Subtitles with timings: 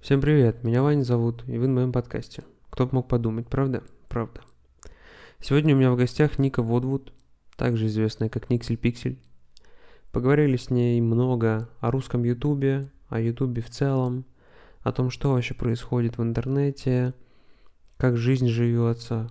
[0.00, 2.42] Всем привет, меня Ваня зовут, и вы на моем подкасте.
[2.70, 3.82] Кто бы мог подумать, правда?
[4.08, 4.40] Правда.
[5.40, 7.12] Сегодня у меня в гостях Ника Водвуд,
[7.54, 9.20] также известная как Никсель Пиксель.
[10.10, 14.24] Поговорили с ней много о русском ютубе, о ютубе в целом,
[14.80, 17.12] о том, что вообще происходит в интернете,
[17.98, 19.28] как жизнь живется,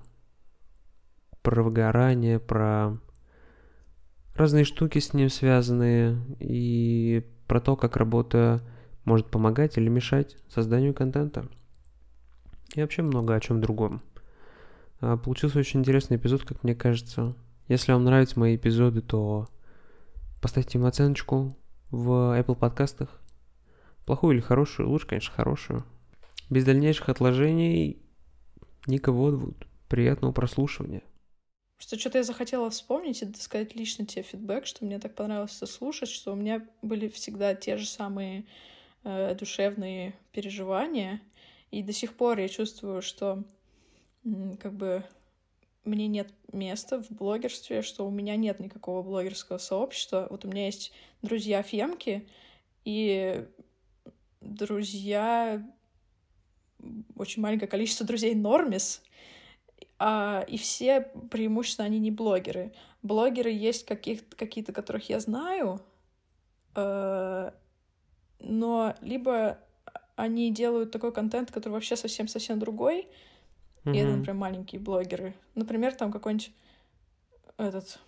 [1.41, 2.95] про выгорание, про
[4.35, 8.61] разные штуки с ним связанные и про то, как работа
[9.05, 11.47] может помогать или мешать созданию контента.
[12.75, 14.01] И вообще много о чем другом.
[15.01, 17.35] А, получился очень интересный эпизод, как мне кажется.
[17.67, 19.47] Если вам нравятся мои эпизоды, то
[20.41, 21.55] поставьте им оценочку
[21.91, 23.19] в Apple подкастах.
[24.05, 24.89] Плохую или хорошую?
[24.89, 25.83] Лучше, конечно, хорошую.
[26.49, 28.01] Без дальнейших отложений,
[28.87, 29.67] Ника Водвуд.
[29.87, 31.01] Приятного прослушивания.
[31.77, 36.09] Что что-то я захотела вспомнить и сказать лично тебе фидбэк, что мне так понравилось слушать,
[36.09, 38.45] что у меня были всегда те же самые
[39.03, 41.21] э, душевные переживания,
[41.71, 43.43] и до сих пор я чувствую, что
[44.59, 45.03] как бы
[45.85, 50.27] мне нет места в блогерстве, что у меня нет никакого блогерского сообщества.
[50.29, 52.27] Вот у меня есть друзья Фемки
[52.85, 53.45] и
[54.41, 55.63] друзья,
[57.15, 59.01] очень маленькое количество друзей Нормис,
[59.97, 62.73] а, и все преимущественно они не блогеры.
[63.01, 65.81] Блогеры есть каких какие-то, которых я знаю,
[66.75, 67.51] э,
[68.39, 69.59] но либо
[70.15, 73.07] они делают такой контент, который вообще совсем-совсем другой,
[73.85, 73.95] mm-hmm.
[73.95, 75.33] и это, например, маленькие блогеры.
[75.55, 76.51] Например, там какой-нибудь
[77.57, 77.99] этот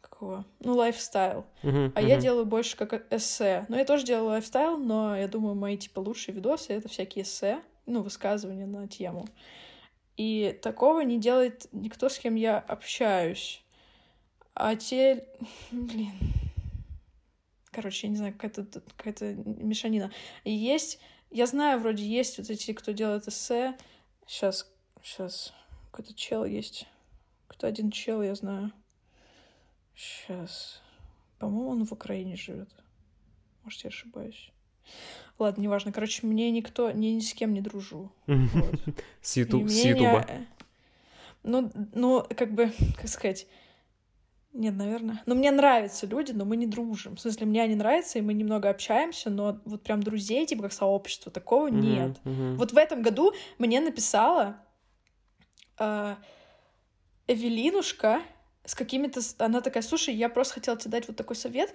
[0.00, 1.44] какого, ну, lifestyle.
[1.62, 2.06] Угу, а угу.
[2.06, 3.66] я делаю больше как эссе.
[3.68, 7.60] Но я тоже делаю lifestyle, но я думаю, мои, типа, лучшие видосы— это всякие эссе,
[7.84, 9.26] ну, высказывания на тему.
[10.16, 13.62] И такого не делает никто, с кем я общаюсь.
[14.54, 15.26] А те...
[15.70, 16.12] Блин.
[17.76, 20.10] Короче, я не знаю, какая-то какая мешанина.
[20.44, 20.98] И есть...
[21.30, 23.76] Я знаю, вроде есть вот эти, кто делает эссе.
[24.26, 25.52] Сейчас, сейчас.
[25.90, 26.86] Какой-то чел есть.
[27.48, 28.72] Кто один чел, я знаю.
[29.94, 30.80] Сейчас.
[31.38, 32.70] По-моему, он в Украине живет.
[33.62, 34.50] Может, я ошибаюсь.
[35.38, 35.92] Ладно, неважно.
[35.92, 38.10] Короче, мне никто, ни, ни с кем не дружу.
[39.20, 40.26] С Ютуба.
[41.42, 43.46] Ну, ну, как бы, как сказать...
[44.56, 45.22] Нет, наверное.
[45.26, 47.16] Но мне нравятся люди, но мы не дружим.
[47.16, 50.72] В смысле, мне они нравятся, и мы немного общаемся, но вот прям друзей, типа как
[50.72, 52.18] сообщество, такого нет.
[52.24, 54.56] Вот в этом году мне написала
[55.78, 56.16] э,
[57.26, 58.22] Эвелинушка
[58.64, 59.20] с какими-то...
[59.38, 61.74] Она такая, слушай, я просто хотела тебе дать вот такой совет,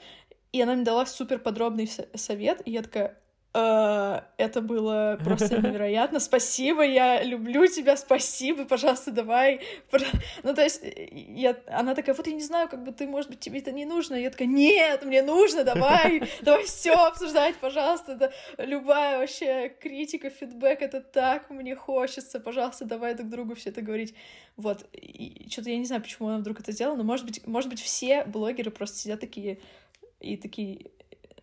[0.52, 3.22] и она мне дала супер подробный совет, и я такая,
[3.54, 6.20] это было просто невероятно.
[6.20, 9.60] Спасибо, я люблю тебя, спасибо, пожалуйста, давай.
[10.44, 10.82] Ну, то есть,
[11.12, 13.86] я, она такая, вот я не знаю, как бы ты, может быть, тебе это не
[13.86, 14.16] нужно.
[14.16, 18.14] Я такая, нет, мне нужно, давай, давай все обсуждать, пожалуйста.
[18.14, 23.82] Это любая вообще критика, фидбэк, это так мне хочется, пожалуйста, давай друг другу все это
[23.82, 24.16] говорить.
[24.56, 24.86] Вот,
[25.50, 28.24] что-то я не знаю, почему она вдруг это сделала, но, может быть, может быть, все
[28.24, 29.60] блогеры просто сидят такие
[30.22, 30.92] и такие,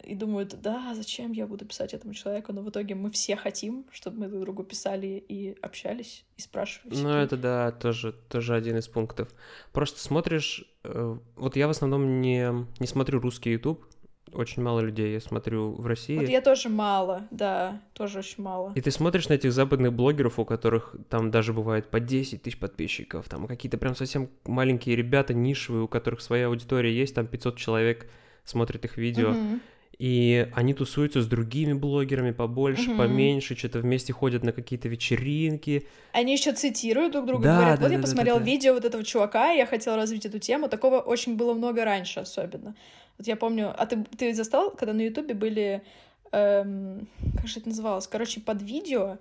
[0.08, 3.84] и думают, да, зачем я буду писать этому человеку, но в итоге мы все хотим,
[3.92, 6.96] чтобы мы друг другу писали и общались, и спрашивали.
[6.96, 9.28] Ну, это, да, тоже, тоже один из пунктов.
[9.72, 13.84] Просто смотришь, э, вот я в основном не, не смотрю русский YouTube,
[14.32, 16.16] очень мало людей я смотрю в России.
[16.16, 18.72] Вот я тоже мало, да, тоже очень мало.
[18.74, 22.58] И ты смотришь на этих западных блогеров, у которых там даже бывает по 10 тысяч
[22.58, 27.56] подписчиков, там какие-то прям совсем маленькие ребята, нишевые, у которых своя аудитория есть, там 500
[27.58, 28.08] человек
[28.44, 29.32] смотрит их видео.
[29.32, 29.60] Mm-hmm
[29.98, 32.98] и они тусуются с другими блогерами побольше, угу.
[32.98, 35.88] поменьше, что-то вместе ходят на какие-то вечеринки.
[36.12, 38.46] Они еще цитируют друг друга, да, говорят, да, вот да, я да, посмотрел да, да.
[38.46, 40.68] видео вот этого чувака, и я хотела развить эту тему.
[40.68, 42.76] Такого очень было много раньше особенно.
[43.18, 45.82] Вот я помню, а ты, ты застал, когда на Ютубе были,
[46.30, 49.18] эм, как же это называлось, короче, под видео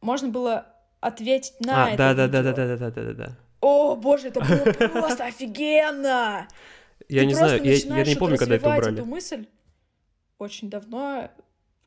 [0.00, 0.66] можно было
[1.00, 2.26] ответить на а, это да, видео.
[2.26, 3.36] да, да, да, да, да, да, да, да.
[3.60, 6.48] О, боже, это было просто офигенно!
[7.08, 8.94] Я не знаю, я не помню, когда это убрали.
[8.94, 9.46] эту мысль,
[10.38, 11.30] очень давно,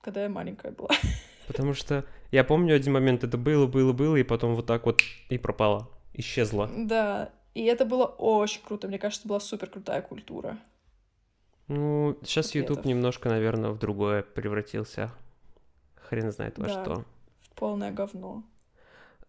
[0.01, 0.89] когда я маленькая была.
[1.47, 5.01] Потому что я помню один момент, это было, было, было, и потом вот так вот
[5.29, 6.69] и пропало, исчезло.
[6.75, 8.87] Да, и это было очень круто.
[8.87, 10.57] Мне кажется, была супер крутая культура.
[11.67, 15.11] Ну, сейчас YouTube немножко, наверное, в другое превратился.
[15.95, 17.05] Хрен знает во да, что.
[17.41, 18.43] В полное говно.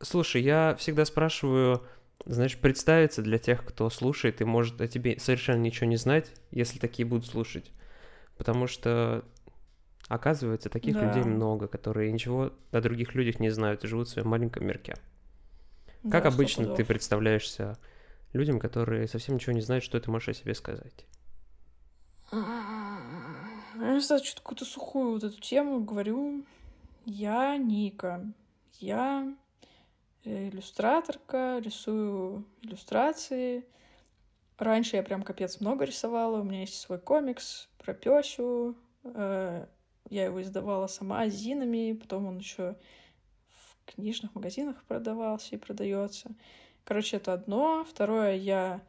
[0.00, 1.82] Слушай, я всегда спрашиваю,
[2.24, 6.78] знаешь, представиться для тех, кто слушает и может о тебе совершенно ничего не знать, если
[6.78, 7.70] такие будут слушать.
[8.42, 9.24] Потому что,
[10.08, 11.06] оказывается, таких да.
[11.06, 14.96] людей много, которые ничего о других людях не знают и живут в своем маленьком мирке.
[16.02, 17.78] Да, как обычно ты представляешься
[18.32, 21.06] людям, которые совсем ничего не знают, что ты можешь о себе сказать?
[22.32, 22.40] Я
[23.76, 26.44] не знаю, что-то какую-то сухую вот эту тему говорю.
[27.04, 28.26] Я Ника.
[28.80, 29.32] Я
[30.24, 33.64] иллюстраторка, рисую иллюстрации.
[34.62, 36.40] Раньше я прям капец много рисовала.
[36.40, 38.76] У меня есть свой комикс про Пёсю.
[39.02, 39.66] Э,
[40.08, 42.76] я его издавала сама зинами, потом он еще
[43.48, 46.30] в книжных магазинах продавался и продается.
[46.84, 47.84] Короче, это одно.
[47.84, 48.80] Второе, я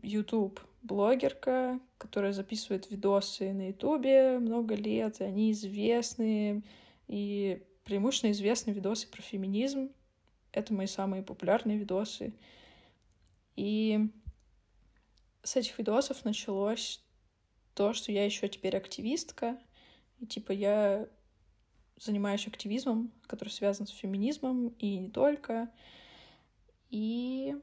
[0.00, 6.62] YouTube блогерка, которая записывает видосы на Ютубе много лет, и они известные,
[7.06, 9.90] и преимущественно известны видосы про феминизм.
[10.52, 12.32] Это мои самые популярные видосы.
[13.56, 14.08] И
[15.42, 17.02] с этих видосов началось
[17.74, 19.58] то, что я еще теперь активистка.
[20.18, 21.08] И типа я
[21.96, 25.70] занимаюсь активизмом, который связан с феминизмом, и не только.
[26.90, 27.54] И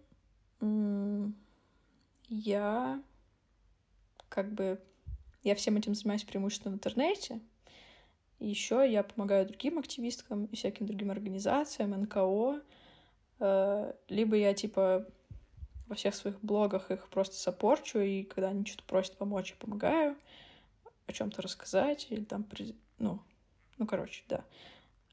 [2.29, 3.03] я
[4.29, 4.81] как бы
[5.43, 7.39] я всем этим занимаюсь преимущественно в интернете.
[8.39, 12.61] Еще я помогаю другим активисткам и всяким другим организациям, НКО.
[13.39, 15.07] Э, либо я типа
[15.87, 20.15] во всех своих блогах их просто сопорчу, и когда они что-то просят помочь, я помогаю
[21.05, 22.45] о чем-то рассказать, или там,
[22.99, 23.19] ну,
[23.77, 24.43] ну, короче, да.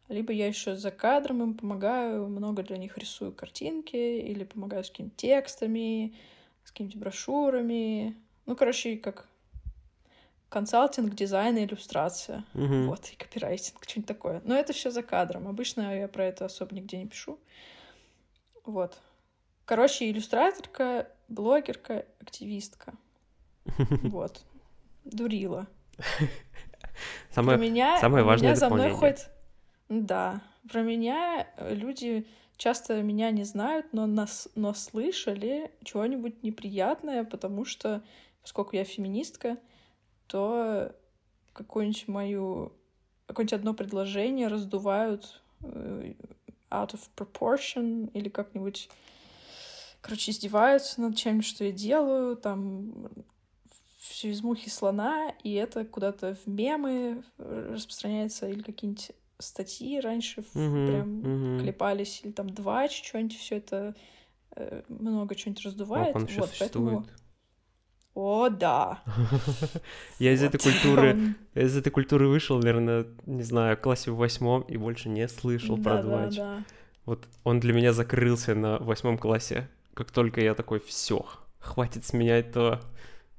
[0.09, 4.91] Либо я еще за кадром им помогаю, много для них рисую картинки, или помогаю с
[4.91, 6.15] какими-то текстами,
[6.65, 8.17] с какими-то брошюрами.
[8.45, 9.29] Ну, короче, как
[10.51, 12.45] консалтинг, дизайн и иллюстрация.
[12.55, 12.85] Угу.
[12.87, 14.43] Вот, и копирайтинг, что-нибудь такое.
[14.45, 15.49] Но это все за кадром.
[15.49, 17.39] Обычно я про это особо нигде не пишу.
[18.65, 18.99] Вот.
[19.65, 22.95] Короче, иллюстраторка, блогерка, активистка.
[24.03, 24.45] Вот.
[25.05, 25.67] Дурила.
[27.31, 29.31] Самое, про меня, самое важное меня за мной ходит...
[29.89, 30.41] Да.
[30.71, 32.27] Про меня люди
[32.57, 38.03] часто меня не знают, но, нас, но слышали чего-нибудь неприятное, потому что,
[38.43, 39.59] поскольку я феминистка,
[40.27, 40.95] то
[41.53, 42.73] какую-нибудь мою...
[43.27, 46.13] Какое-нибудь одно предложение раздувают э,
[46.71, 48.89] out of proportion или как-нибудь
[50.05, 53.09] короче, издеваются над чем-нибудь, что я делаю, там
[53.99, 60.87] все из мухи слона, и это куда-то в мемы распространяется, или какие-нибудь статьи раньше Мгм,
[60.87, 61.61] прям мгм.
[61.61, 63.95] клепались, или там два что-нибудь, все это
[64.57, 66.15] э, много чего-нибудь раздувает.
[66.15, 66.99] он еще вот, существует.
[66.99, 67.07] поэтому...
[68.15, 69.03] О, да.
[70.19, 74.11] Я из этой культуры, Он- я из этой культуры вышел, наверное, не знаю, в классе
[74.13, 76.39] в восьмом и больше не слышал про двач.
[77.07, 79.69] Вот он для меня закрылся на восьмом классе.
[79.95, 81.25] Как только я такой, все,
[81.59, 82.81] хватит с меня этого,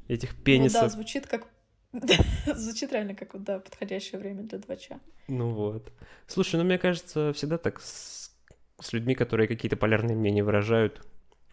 [0.08, 0.92] этих Ну да, пенисов.
[0.92, 1.48] звучит как...
[2.46, 5.00] Звучит реально как, вот, да, подходящее время для двача.
[5.28, 5.92] Ну вот.
[6.28, 8.36] Слушай, ну мне кажется, всегда так с,
[8.80, 11.06] с людьми, которые какие-то полярные мнения выражают,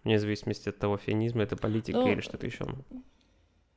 [0.04, 2.66] вне зависимости от того, феминизм это политика Ну, или что-то еще.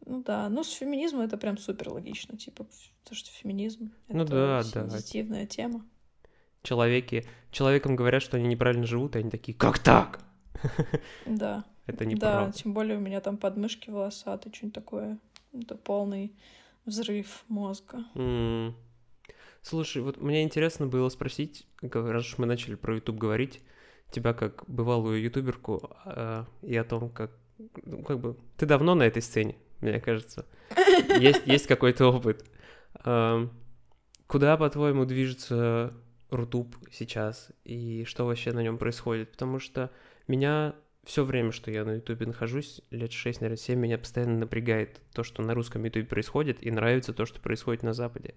[0.08, 2.68] Ну да, ну с феминизмом это прям супер логично, типа,
[3.04, 4.90] то, что феминизм— Ну это да, да.
[4.90, 5.86] сенситивная тема.
[6.62, 10.20] Человеки, человеком говорят, что они неправильно живут, и они такие, как так?
[11.26, 12.58] Да, Это да, неправда.
[12.58, 15.20] тем более у меня там подмышки волосатые, что-нибудь такое.
[15.54, 16.34] Это полный
[16.86, 18.04] взрыв мозга.
[19.62, 23.62] Слушай, вот мне интересно было спросить, раз уж мы начали про YouTube говорить,
[24.12, 27.32] тебя как бывалую ютуберку а, и о том, как,
[27.84, 30.46] ну, как бы, ты давно на этой сцене, мне кажется.
[31.20, 32.46] Есть, есть какой-то опыт.
[34.28, 35.94] Куда, по-твоему, движется
[36.30, 39.32] Рутуб сейчас и что вообще на нем происходит?
[39.32, 39.92] Потому что
[40.32, 45.02] меня все время, что я на Ютубе нахожусь, лет 6, наверное, 7, меня постоянно напрягает
[45.14, 48.36] то, что на русском Ютубе происходит, и нравится то, что происходит на Западе.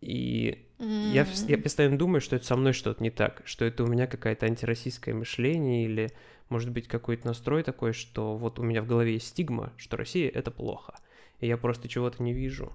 [0.00, 0.66] И
[1.02, 1.62] я, вс- я М.
[1.62, 5.14] постоянно думаю, что это со мной что-то не так, что это у меня какое-то антироссийское
[5.14, 6.10] мышление или,
[6.48, 10.30] может быть, какой-то настрой такой, что вот у меня в голове есть стигма, что Россия—
[10.34, 10.94] это плохо,
[11.40, 12.72] и я просто чего-то не вижу.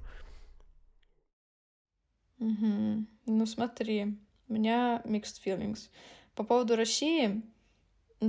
[2.40, 3.08] Мгм.
[3.26, 5.90] Ну смотри, у меня mixed feelings.
[6.36, 7.42] По поводу России,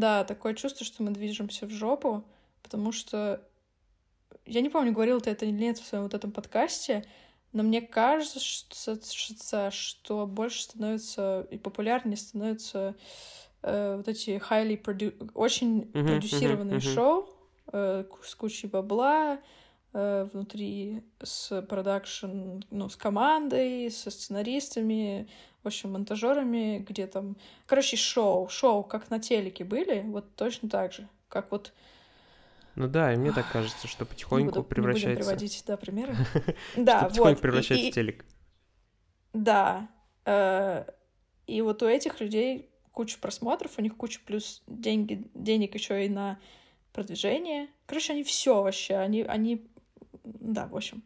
[0.00, 2.24] да, такое чувство, что мы движемся в жопу,
[2.62, 3.46] потому что
[4.46, 7.04] я не помню, говорил ты это или нет в своем вот этом подкасте,
[7.52, 12.94] но мне кажется, что, что больше становится и популярнее становятся
[13.62, 16.94] э, вот эти highly produ- очень Мгм, продюсированные мгм, мгм.
[16.94, 17.28] шоу
[17.72, 19.38] э, с кучей бабла,
[19.92, 25.28] э, внутри с продакшн, ну, с командой, со сценаристами,
[25.64, 27.37] в общем, монтажерами, где там...
[27.66, 31.73] Короче, шоу, шоу, как на телеке были, вот точно так же, как вот...
[32.75, 35.25] Ну да, и мне так кажется, что Не потихоньку буду, не будем превращается...
[35.25, 36.14] приводить, да, примеры.
[36.76, 37.40] Да, вот.
[37.40, 38.25] превращается в телек.
[39.33, 39.88] Да.
[40.26, 40.85] э,
[41.47, 46.09] И вот у этих людей куча просмотров, у них куча плюс деньги, денег еще и
[46.11, 46.38] на
[46.92, 47.68] продвижение.
[47.87, 49.66] Короче, они все вообще, они, они,
[50.25, 51.02] да, в общем.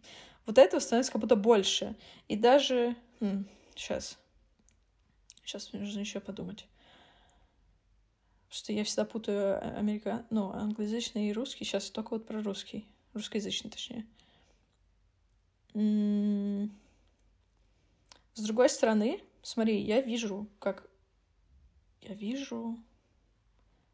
[0.46, 1.94] Вот этого становится как будто больше.
[2.28, 3.46] И даже, м,
[3.78, 4.18] Сейчас.
[5.48, 6.66] Сейчас мне нужно еще подумать.
[8.50, 10.26] Что я всегда путаю а, америка...
[10.28, 11.64] ну, англоязычный и русский.
[11.64, 12.86] Сейчас только вот про русский.
[13.14, 14.06] Русскоязычный, точнее.
[15.72, 16.70] М-м.
[18.34, 20.86] С другой стороны, смотри, я вижу, как...
[22.02, 22.78] Я вижу...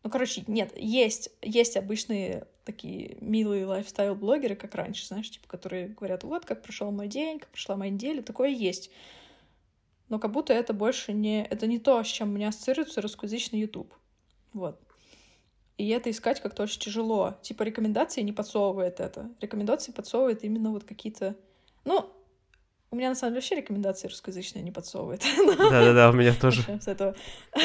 [0.03, 6.25] Ну, короче, нет, есть, есть обычные такие милые лайфстайл-блогеры, как раньше, знаешь, типа, которые говорят,
[6.25, 8.91] вот, как прошел мой день, как прошла моя неделя, такое есть.
[10.15, 11.45] Но как будто это больше не...
[11.45, 13.93] Это не то, с чем у меня ассоциируется русскоязычный YouTube.
[14.53, 14.81] Вот.
[15.77, 17.35] И это искать как-то очень тяжело.
[17.43, 19.29] Типа рекомендации не подсовывает это.
[19.41, 21.35] Рекомендации подсовывает именно вот какие-то...
[21.85, 22.09] Ну,
[22.93, 25.25] у меня, на самом деле, вообще рекомендации русскоязычные не подсовывает.
[25.37, 26.63] Да-да-да, у меня тоже.
[26.81, 27.17] С этого.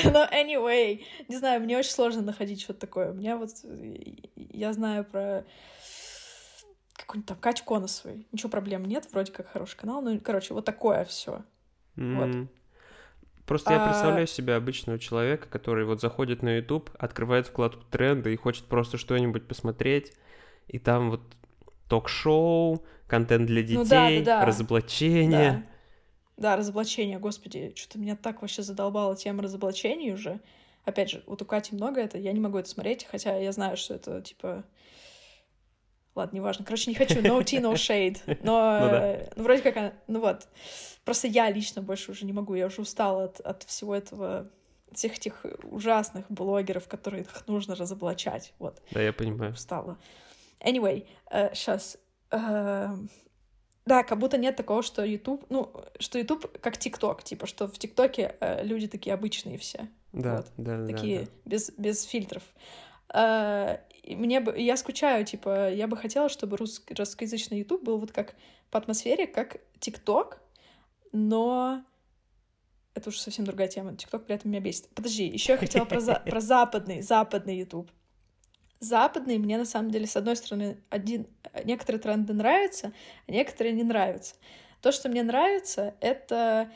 [0.05, 3.11] Но anyway, не знаю, мне очень сложно находить что-то такое.
[3.11, 3.51] У меня вот...
[4.35, 5.45] Я знаю про
[6.95, 8.23] какую-нибудь там Катю Коносову.
[8.31, 10.01] Ничего проблем нет, вроде как хороший канал.
[10.01, 11.43] Ну, короче, вот такое все.
[11.99, 12.47] Вот.
[13.45, 18.31] Просто я а представляю себе обычного человека, который вот заходит на YouTube, открывает вкладку тренды
[18.31, 20.13] и хочет просто что-нибудь посмотреть,
[20.67, 21.21] и там вот
[21.87, 24.45] ток-шоу, контент для детей, ну, да, да, да.
[24.45, 25.65] разоблачение.
[26.37, 26.51] Да.
[26.51, 30.39] да, разоблачение, господи, что-то меня так вообще задолбала тема разоблачений уже.
[30.85, 33.77] Опять же, вот у Кати много это, я не могу это смотреть, хотя я знаю,
[33.77, 34.63] что это, типа...
[36.15, 36.65] Ладно, неважно.
[36.65, 38.17] Короче, не хочу no tea, no shade.
[38.43, 39.19] Но, ну, да.
[39.35, 40.47] ну, вроде как, ну вот.
[41.05, 44.49] Просто я лично больше уже не могу, я уже устала от, от всего этого
[44.91, 48.53] всех этих ужасных блогеров, которые их нужно разоблачать.
[48.59, 48.81] Вот.
[48.91, 49.53] Да, я понимаю.
[49.53, 49.97] Устала.
[50.61, 51.05] Anyway,
[51.53, 51.97] сейчас
[52.31, 53.09] Эм,
[53.85, 57.77] да, как будто нет такого, что YouTube, ну, что YouTube как ТикТок, типа, что в
[57.77, 59.87] ТикТоке э, люди такие обычные все.
[60.13, 61.31] Да, вот, да, Такие, да, да.
[61.45, 62.43] без, без фильтров.
[63.13, 63.77] Э,
[64.15, 68.35] мне бы, я скучаю, типа, я бы хотела, чтобы рус, русскоязычный YouTube был вот как
[68.71, 70.41] по атмосфере, как ТикТок,
[71.11, 71.83] но
[72.93, 73.95] это уже совсем другая тема.
[73.95, 74.89] ТикТок при этом меня бесит.
[74.95, 77.91] Подожди, еще я хотела про, за, про западный, западный YouTube
[78.79, 81.27] западные мне на самом деле, с одной стороны, один,
[81.63, 82.93] некоторые тренды нравятся,
[83.27, 84.35] а некоторые не нравятся.
[84.81, 86.71] То, что мне нравится, это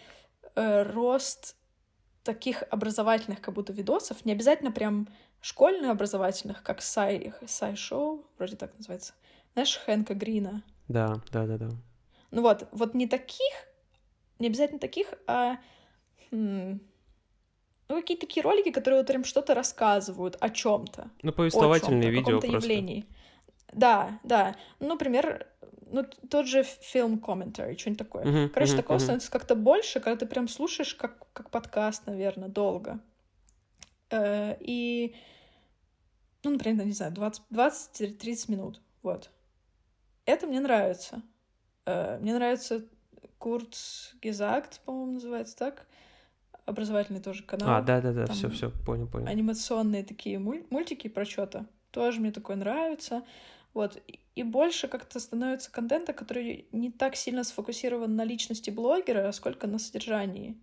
[0.56, 1.56] э, рост
[2.24, 5.08] таких образовательных как будто видосов, не обязательно прям
[5.44, 9.14] школьных образовательных, как Сай, Сай Шоу, вроде так называется.
[9.54, 10.64] Знаешь, Хэнка Грина?
[10.88, 11.70] Да, да, да, да.
[12.32, 13.54] Ну вот, вот не таких,
[14.40, 15.58] не обязательно таких, а
[16.32, 16.80] хм,
[17.90, 21.12] ну, какие-то такие ролики, которые вот прям что-то рассказывают о чем-то.
[21.22, 22.48] Ну, повествовательные видео просто.
[22.48, 23.06] явлении.
[23.74, 24.56] Да, да.
[24.80, 25.46] Ну, например,
[25.92, 28.24] ну, тот же фильм комментарий, что-нибудь такое.
[28.24, 29.02] Uh-huh, Короче, uh-huh, такого uh-huh.
[29.02, 33.00] становится как-то больше, когда ты прям слушаешь как, как подкаст, наверное, долго.
[34.14, 35.16] Э, и,
[36.44, 39.32] ну, например, не знаю, 20-30 минут, вот.
[40.26, 41.24] Это мне нравится.
[41.86, 42.86] Э, мне нравится
[43.40, 43.76] Курт
[44.22, 45.88] Гезакт, по-моему, называется так
[46.66, 47.70] образовательный тоже канал.
[47.70, 49.28] А, да, да, да, все, все, понял, понял.
[49.28, 51.66] Анимационные такие мультики про что-то.
[51.92, 53.24] Тоже мне такое нравится.
[53.74, 54.02] Вот.
[54.36, 59.68] И больше как-то становится контента, который не так сильно сфокусирован на личности блогера, а сколько
[59.68, 60.56] на содержании.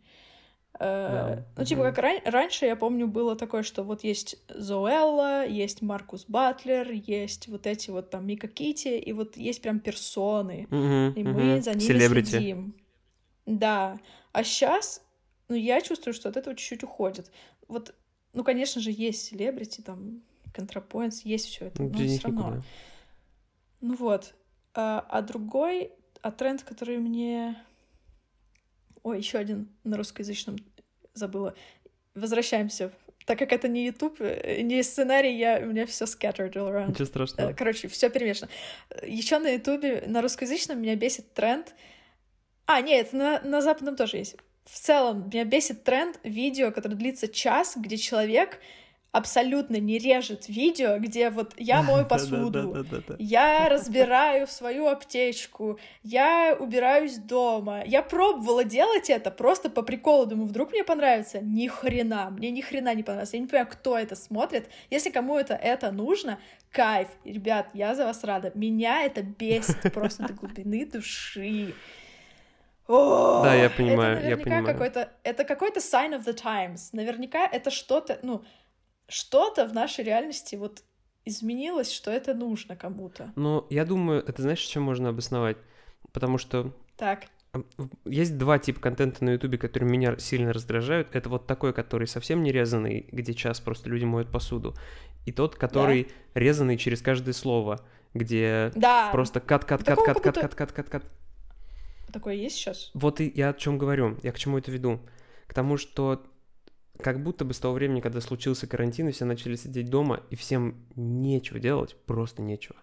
[0.79, 5.83] Э, ну, типа, как ран- раньше, я помню, было такое, что вот есть Зоэлла, есть
[5.83, 11.15] Маркус Батлер, есть вот эти вот там Мика Кити, и вот есть прям персоны, mm-hmm,
[11.15, 11.63] и мы mm-hmm.
[11.63, 12.25] за ними Celebrity.
[12.25, 12.75] следим.
[13.47, 13.99] Да.
[14.33, 15.03] А сейчас
[15.51, 17.31] но я чувствую, что от этого чуть-чуть уходит.
[17.67, 17.93] Вот,
[18.33, 20.23] ну, конечно же, есть селебрити, там,
[20.55, 22.63] контрапоинтс, есть все это, но все равно.
[23.81, 24.33] Ну вот.
[24.75, 25.91] А, а другой,
[26.23, 27.61] а тренд, который мне...
[29.03, 30.57] Ой, еще один на русскоязычном
[31.15, 31.55] забыла.
[32.15, 32.93] Возвращаемся.
[33.27, 36.91] Так как это не YouTube, э, не сценарий, я, у меня все scattered all around.
[36.91, 37.51] Ничего страшного.
[37.51, 38.51] Э, короче, все перемешано.
[39.07, 41.75] Еще на YouTube, на русскоязычном меня бесит тренд.
[42.67, 47.29] А, нет, на, на западном тоже есть в целом меня бесит тренд видео, который длится
[47.29, 48.59] час, где человек
[49.13, 52.85] абсолютно не режет видео, где вот я мою посуду,
[53.19, 57.83] я разбираю свою аптечку, я убираюсь дома.
[57.85, 61.41] Я пробовала делать это просто по приколу, думаю, вдруг мне понравится.
[61.41, 63.35] Ни хрена, мне ни хрена не понравилось.
[63.35, 64.69] Я не понимаю, кто это смотрит.
[64.91, 66.39] Если кому это это нужно,
[66.71, 68.53] кайф, ребят, я за вас рада.
[68.55, 71.75] Меня это бесит просто до глубины души.
[72.91, 74.67] О, да, я понимаю, это я понимаю.
[74.67, 76.89] Какой-то, это какой-то sign of the times.
[76.93, 78.43] Наверняка это что-то, ну,
[79.11, 80.83] что-то в нашей реальности вот
[81.25, 83.33] изменилось, что это нужно кому-то.
[83.37, 85.59] Ну, я думаю, это знаешь, чем можно обосновать?
[86.13, 86.73] Потому что...
[86.97, 87.27] Так.
[88.05, 91.09] Есть два типа контента на Ютубе, которые меня сильно раздражают.
[91.13, 94.75] Это вот такой, который совсем не резанный, где час просто люди моют посуду.
[95.27, 96.41] И тот, который да.
[96.41, 99.11] резанный через каждое слово, где да.
[99.11, 101.05] просто кат-кат-кат-кат-кат-кат-кат-кат.
[102.13, 102.91] такое есть сейчас?
[102.95, 105.01] Вот и я о чем говорю, я к чему это веду.
[105.49, 106.23] К тому, что
[107.01, 110.37] как будто бы с того времени, когда случился карантин, и все начали сидеть дома, и
[110.37, 112.77] всем нечего делать, просто нечего.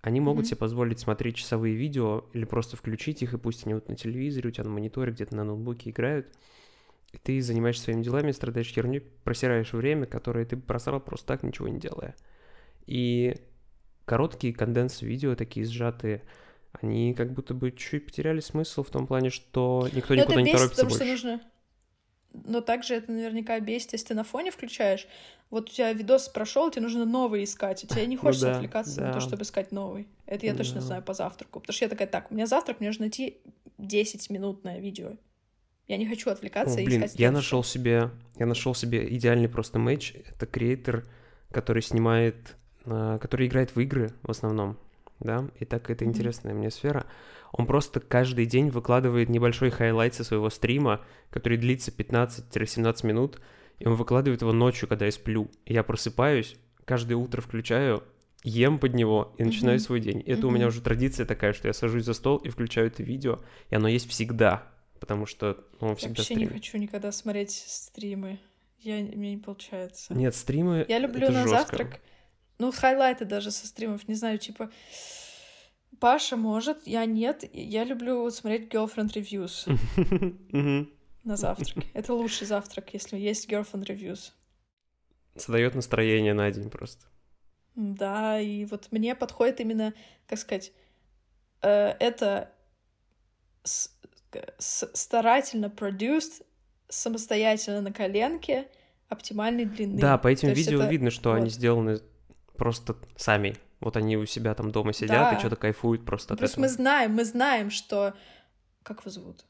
[0.00, 0.48] Они могут mm-hmm.
[0.48, 4.48] себе позволить смотреть часовые видео или просто включить их, и пусть они вот на телевизоре,
[4.48, 6.26] у тебя на мониторе, где-то на ноутбуке играют.
[7.12, 11.68] И ты занимаешься своими делами, страдаешь херней, просираешь время, которое ты просрал просто так, ничего
[11.68, 12.14] не делая.
[12.86, 13.36] И
[14.04, 16.22] короткие конденс видео, такие сжатые,
[16.72, 20.52] они как будто бы чуть потеряли смысл в том плане, что никто Но никуда не
[20.52, 21.16] торопится потому больше.
[21.16, 21.49] Что нужно...
[22.32, 25.06] Но также это наверняка бесит, если ты на фоне включаешь.
[25.50, 28.52] Вот у тебя видос прошел, тебе нужно новый искать, и тебе не ну хочется ну,
[28.52, 29.06] да, отвлекаться да.
[29.08, 30.06] на то, чтобы искать новый.
[30.26, 30.58] Это я да.
[30.58, 31.58] точно знаю по завтраку.
[31.58, 33.38] Потому что я такая, так, у меня завтрак, мне нужно найти
[33.78, 35.16] 10-минутное видео.
[35.88, 37.18] Я не хочу отвлекаться О, и блин, искать.
[37.18, 40.14] Я нашел себе, я нашел себе идеальный просто матч.
[40.14, 41.04] Это креатор,
[41.50, 44.78] который снимает, а, который играет в игры в основном,
[45.18, 45.48] да.
[45.58, 46.08] И так это mm-hmm.
[46.08, 47.06] интересная мне сфера.
[47.52, 53.40] Он просто каждый день выкладывает небольшой хайлайт со своего стрима, который длится 15-17 минут,
[53.78, 55.50] и он выкладывает его ночью, когда я сплю.
[55.66, 58.04] я просыпаюсь, каждое утро включаю,
[58.42, 59.82] ем под него и начинаю mm-hmm.
[59.82, 60.22] свой день.
[60.24, 60.46] И это mm-hmm.
[60.46, 63.74] у меня уже традиция такая, что я сажусь за стол и включаю это видео, и
[63.74, 66.52] оно есть всегда потому что ну, он всегда вообще стримит.
[66.52, 68.38] не хочу никогда смотреть стримы.
[68.78, 70.14] Я, мне не получается.
[70.14, 71.58] Нет, стримы Я люблю это на жестко.
[71.58, 72.00] завтрак.
[72.58, 74.70] Ну, хайлайты даже со стримов, не знаю, типа...
[75.98, 77.44] Паша может, я нет.
[77.52, 80.88] Я люблю смотреть girlfriend reviews
[81.24, 81.84] на завтрак.
[81.92, 84.32] Это лучший завтрак, если есть girlfriend reviews.
[85.36, 87.06] Создает настроение на день просто.
[87.74, 89.94] Да, и вот мне подходит именно,
[90.26, 90.72] как сказать,
[91.62, 92.52] э, это
[94.58, 96.42] старательно produced,
[96.88, 98.68] самостоятельно на коленке,
[99.08, 100.00] оптимальной длины.
[100.00, 100.90] Да, по этим видео это...
[100.90, 101.36] видно, что вот.
[101.36, 102.00] они сделаны
[102.56, 103.56] просто сами.
[103.80, 105.36] Вот они у себя там дома сидят да.
[105.36, 106.62] и что-то кайфуют просто Плюс от этого.
[106.62, 108.14] мы знаем, мы знаем, что...
[108.82, 109.46] Как его зовут?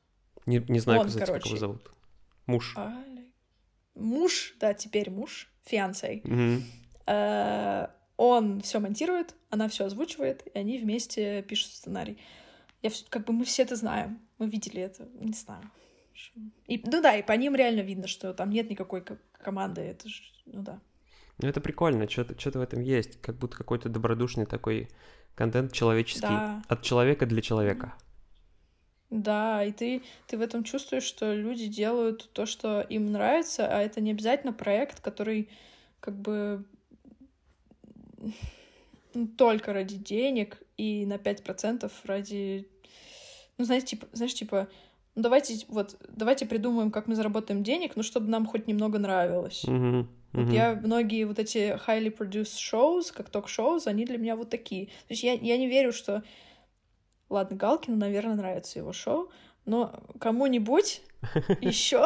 [0.46, 1.42] Не, не знаю, Он, кстати, короче.
[1.42, 1.90] как его зовут.
[2.46, 2.74] Муж.
[2.76, 3.32] Али...
[3.94, 6.22] Муж, да, теперь муж, фианцей.
[6.24, 6.62] Угу.
[8.16, 12.18] Он все монтирует, она все озвучивает, и они вместе пишут сценарий.
[12.82, 14.20] Я, как бы мы все это знаем.
[14.38, 15.62] Мы видели это, не знаю.
[16.66, 19.80] И, ну да, и по ним реально видно, что там нет никакой команды.
[19.80, 20.80] Это же, ну да.
[21.42, 23.20] Ну это прикольно, что-то что в этом есть.
[23.20, 24.88] Как будто какой-то добродушный такой
[25.34, 26.28] контент человеческий.
[26.28, 26.62] Да.
[26.68, 27.94] От человека для человека.
[29.10, 33.80] Да, и ты, ты в этом чувствуешь, что люди делают то, что им нравится, а
[33.80, 35.48] это не обязательно проект, который
[35.98, 36.64] как бы
[39.36, 42.68] только ради денег и на 5% ради...
[43.58, 44.68] Ну, знаете, типа, знаешь, типа,
[45.16, 49.64] ну, давайте, вот, давайте придумаем, как мы заработаем денег, ну, чтобы нам хоть немного нравилось.
[49.64, 50.06] Mm-hmm.
[50.32, 50.54] Вот mm-hmm.
[50.54, 54.86] я, многие вот эти highly produced shows, как ток-шоу, они для меня вот такие.
[54.86, 56.22] То есть я, я не верю, что...
[57.28, 59.30] Ладно, Галкину, наверное, нравится его шоу,
[59.64, 61.02] но кому-нибудь
[61.60, 62.04] еще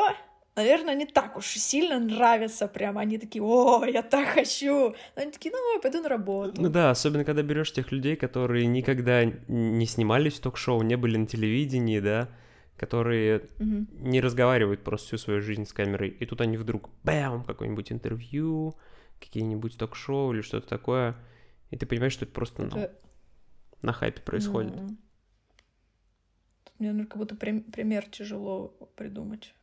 [0.57, 2.99] наверное, не так уж сильно нравится прям.
[2.99, 4.91] Они такие, о, я так хочу.
[5.17, 6.61] Но они такие, ну, я пойду на работу.
[6.61, 11.17] Ну да, особенно когда берешь тех людей, которые никогда не снимались в ток-шоу, не были
[11.17, 12.29] на телевидении, да,
[12.77, 13.87] которые угу.
[13.93, 16.09] не разговаривают просто всю свою жизнь с камерой.
[16.09, 18.77] И тут они вдруг, бэм, какое-нибудь интервью,
[19.21, 21.17] какие-нибудь ток-шоу или что-то такое.
[21.71, 22.95] И ты понимаешь, что это просто, ну, это...
[23.83, 24.75] на хайпе происходит.
[24.75, 24.97] Mm.
[26.65, 29.55] Тут мне ну, как будто пример тяжело придумать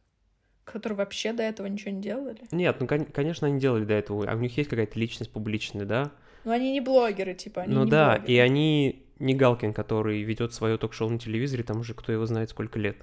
[0.64, 2.40] которые вообще до этого ничего не делали?
[2.52, 6.12] Нет, ну, конечно, они делали до этого, а у них есть какая-то личность публичная, да?
[6.44, 8.34] Ну, они не блогеры, типа, они Ну да, блогеры.
[8.34, 12.50] и они не Галкин, который ведет свое ток-шоу на телевизоре, там уже кто его знает
[12.50, 12.98] сколько лет.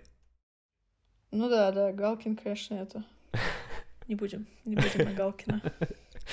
[1.31, 3.05] Ну да, да, Галкин, конечно, это...
[4.09, 5.63] Не будем, не будем на Галкина.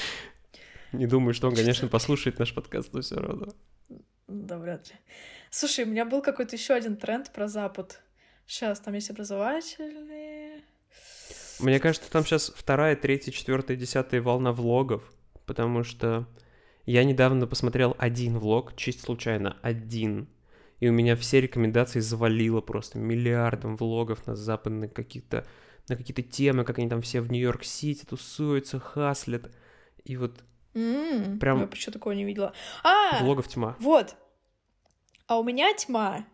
[0.93, 3.53] Не думаю, что он, конечно, послушает наш подкаст, но все равно.
[4.27, 4.95] Да, вряд ли.
[5.49, 8.01] Слушай, у меня был какой-то еще один тренд про Запад.
[8.45, 10.63] Сейчас там есть образовательные
[11.59, 15.03] мне кажется, там сейчас вторая, третья, четвертая, десятая волна влогов,
[15.45, 16.27] потому что
[16.85, 20.27] я недавно посмотрел один влог, чисто случайно, один.
[20.79, 25.45] И у меня все рекомендации завалило просто миллиардом влогов на западные какие-то
[25.87, 29.51] на какие-то темы, как они там все в Нью-Йорк-Сити тусуются, хаслят.
[30.03, 30.43] И вот
[30.73, 31.61] mm, прям...
[31.61, 32.53] Я почему такого не видела.
[32.83, 33.23] А!
[33.23, 33.75] Влогов тьма.
[33.79, 34.15] Вот.
[35.27, 36.25] А у меня тьма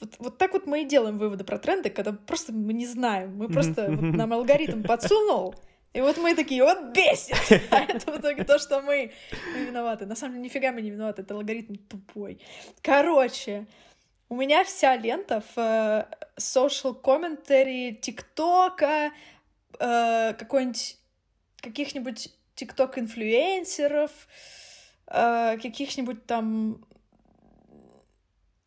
[0.00, 3.36] вот, вот так вот мы и делаем выводы про тренды, когда просто мы не знаем.
[3.36, 5.54] Мы просто нам алгоритм подсунул,
[5.94, 7.36] и вот мы такие, вот бесит!
[7.70, 9.12] А это в итоге то, что мы,
[9.56, 10.06] виноваты.
[10.06, 12.40] На самом деле, нифига мы не виноваты, это алгоритм тупой.
[12.82, 13.66] Короче,
[14.28, 19.12] у меня вся лента в э, social commentary ТикТока,
[19.78, 20.98] э, какой-нибудь
[21.58, 24.10] каких-нибудь ТикТок-инфлюенсеров,
[25.06, 26.84] э, каких-нибудь там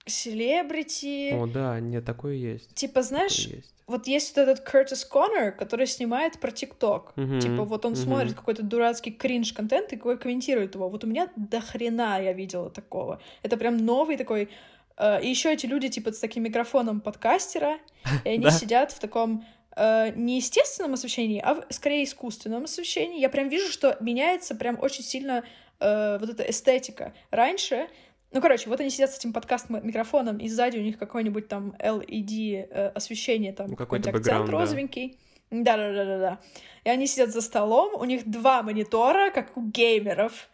[0.05, 1.33] селебрити.
[1.33, 2.73] О, да, нет, такое есть.
[2.73, 3.76] Типа, знаешь, есть.
[3.88, 7.13] Вот есть вот этот Кертис Коннор, который снимает про ТикТок.
[7.15, 8.02] Мгм, Типа, вот он мгм.
[8.02, 10.89] смотрит какой-то дурацкий кринж-контент и комментирует его.
[10.89, 13.21] Вот у меня до хрена я видела такого.
[13.43, 14.50] Это прям новый такой...
[14.97, 17.78] э, И еще эти люди, типа, с таким микрофоном подкастера,
[18.26, 18.52] и они Да.
[18.52, 19.45] сидят в таком
[19.78, 23.19] э, не естественном освещении, а скорее искусственном освещении.
[23.21, 25.43] Я прям вижу, что меняется прям очень сильно
[25.80, 27.13] э, вот эта эстетика.
[27.32, 27.88] Раньше
[28.31, 32.67] ну, короче, вот они сидят с этим подкаст-микрофоном, и сзади у них какой-нибудь там LED
[32.69, 34.57] э, освещение, там Ну, какой-то акцент бэкграунд, да.
[34.57, 35.17] розовенький.
[35.49, 36.39] Да-да-да-да-да.
[36.83, 40.49] И они сидят за столом, у них два монитора, как у геймеров,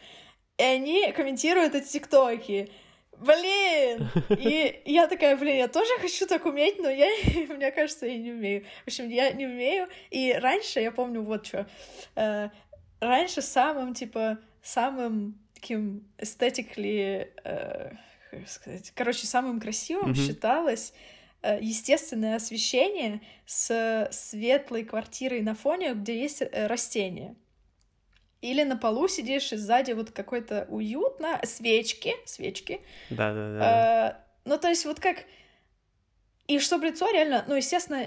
[0.58, 2.70] и они комментируют эти тиктоки.
[3.18, 4.08] Блин!
[4.30, 7.08] И я такая, блин, я тоже хочу так уметь, но я,
[7.50, 8.66] мне кажется, я не умею.
[8.84, 9.88] В общем, я не умею.
[10.12, 11.68] И раньше, я помню, вот что.
[13.00, 17.92] раньше самым, типа, самым таким эстетикли, э,
[18.32, 20.16] как сказать, короче, самым красивым Мгм.
[20.16, 20.94] считалось
[21.42, 27.36] э, естественное освещение с светлой квартирой на фоне, где есть э, растения.
[28.42, 32.82] Или на полу сидишь, и сзади вот какой-то уютно, свечки, свечки.
[33.10, 34.18] Да-да-да.
[34.20, 35.24] Э, ну, то есть вот как...
[36.48, 38.06] И чтобы лицо реально, ну, естественно,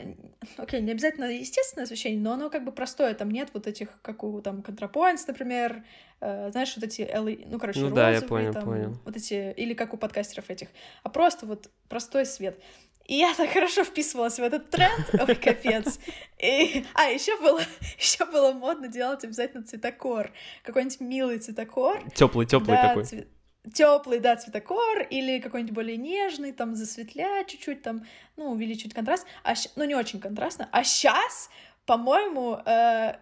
[0.58, 4.22] окей, не обязательно естественное освещение, но оно как бы простое, там нет вот этих, как
[4.24, 5.82] у там ContraPoints, например,
[6.20, 8.98] э, знаешь, вот эти LED, ну, короче, Ну да, я розовые, понял, там, понял.
[9.06, 10.68] вот эти, или как у подкастеров этих,
[11.02, 12.60] а просто вот простой свет.
[13.06, 15.98] И я так хорошо вписывалась в этот тренд, ой, капец.
[16.38, 17.60] И, а, еще было,
[17.98, 20.30] еще было модно делать обязательно цветокор,
[20.62, 23.04] какой-нибудь милый цветокор, Теплый, теплый да, такой.
[23.04, 23.26] цве-
[23.74, 28.04] Теплый, да, цветокор, или какой-нибудь более нежный, там, засветлять чуть-чуть, там,
[28.36, 30.68] ну, увеличить контраст, а ну, не очень контрастно.
[30.70, 31.50] А сейчас,
[31.84, 33.14] по-моему, э,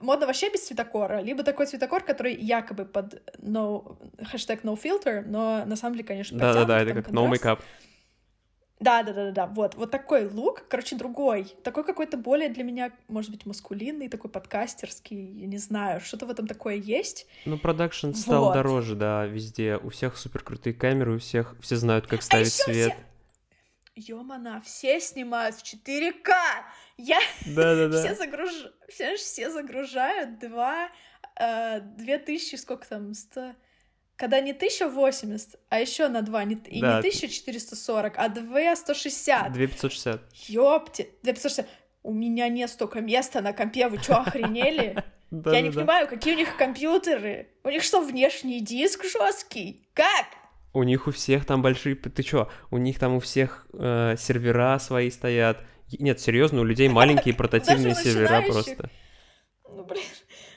[0.00, 3.96] модно вообще без цветокора, либо такой цветокор, который якобы под no,
[4.30, 7.44] хэштег no filter, но на самом деле, конечно, Да-да-да, это как no контраст.
[7.44, 7.60] makeup.
[8.80, 9.46] Да, да, да, да, да.
[9.46, 11.44] Вот, вот такой лук, короче, другой.
[11.62, 16.30] Такой какой-то более для меня, может быть, маскулинный, такой подкастерский, я не знаю, что-то в
[16.30, 17.26] этом такое есть.
[17.44, 18.54] Ну, продакшн стал Вот.
[18.54, 19.76] дороже, да, везде.
[19.78, 22.92] У всех супер крутые камеры, у всех все знают, как А ставить ещё свет.
[22.92, 23.04] все...
[23.96, 26.32] Ёмана, все снимают в 4К!
[26.96, 27.20] Я...
[27.40, 28.14] Все, Да-да-да.
[28.16, 28.50] загруж...
[28.88, 30.88] все, все загружают два...
[31.38, 33.54] э, две тысячи, сколько там, сто...
[34.16, 36.94] Когда не 1080, а еще на 2, не, и Да.
[36.94, 39.52] не 1440, а 2160.
[39.52, 40.20] 2560.
[40.48, 41.66] Ёпте, 2560.
[42.04, 45.02] У меня нет столько места на компе, вы чё, охренели?
[45.30, 47.48] Я не понимаю, какие у них компьютеры?
[47.64, 49.88] У них что, внешний диск жесткий?
[49.94, 50.26] Как?
[50.72, 51.96] У них у всех там большие...
[51.96, 52.48] Ты чё?
[52.70, 55.58] У них там у всех э, сервера свои стоят.
[55.98, 58.90] Нет, серьезно, у людей маленькие портативные сервера просто.
[59.68, 60.04] Ну, блин.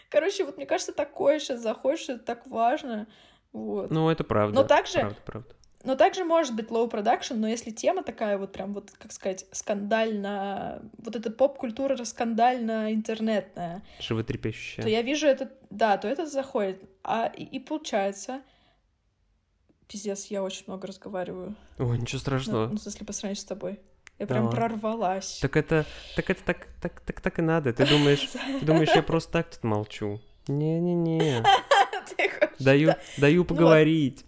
[0.10, 3.08] Короче, вот мне кажется, такое сейчас заходишь, это так важно.
[3.54, 3.92] Вот.
[3.92, 4.56] Ну, это правда.
[4.62, 5.54] Но также- Правда, правда.
[5.84, 9.46] Но также может быть low production, но если тема такая вот прям вот, как сказать,
[9.52, 14.84] скандально, вот эта поп-культура скандально-интернетная, Животрепещущая.
[14.84, 16.82] то я вижу это, да, то это заходит.
[17.04, 18.42] А и, и получается,
[19.88, 21.56] пиздец, я очень много разговариваю.
[21.78, 22.68] Ой, ничего Ну, страшного.
[22.68, 23.80] ну, в смысле, по сравнению с тобой.
[24.20, 24.52] Я прям Да.
[24.52, 25.40] прорвалась.
[25.40, 27.72] Так это, так это так, так, так, так и надо.
[27.72, 28.28] Ты думаешь,
[28.60, 30.20] ты думаешь, я просто так тут молчу?
[30.48, 31.44] Не-не-не.
[32.60, 32.98] Даю, да.
[33.18, 34.26] даю поговорить.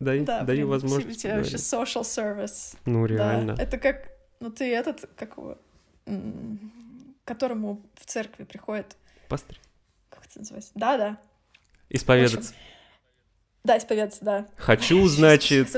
[0.00, 2.76] Даю, Да, даю блин, возможность У тебя вообще social service.
[2.86, 3.56] Ну, Да, реально.
[3.58, 4.08] это как,
[4.40, 5.58] ну ты этот, как его,
[6.04, 8.96] к которому в церкви приходит,
[9.28, 9.60] Пастырь.
[10.10, 10.72] как это называется?
[10.74, 11.18] Да-да.
[11.88, 12.52] Исповедаться.
[13.64, 14.48] Да, исповедаться, да.
[14.56, 15.68] Хочу, значит,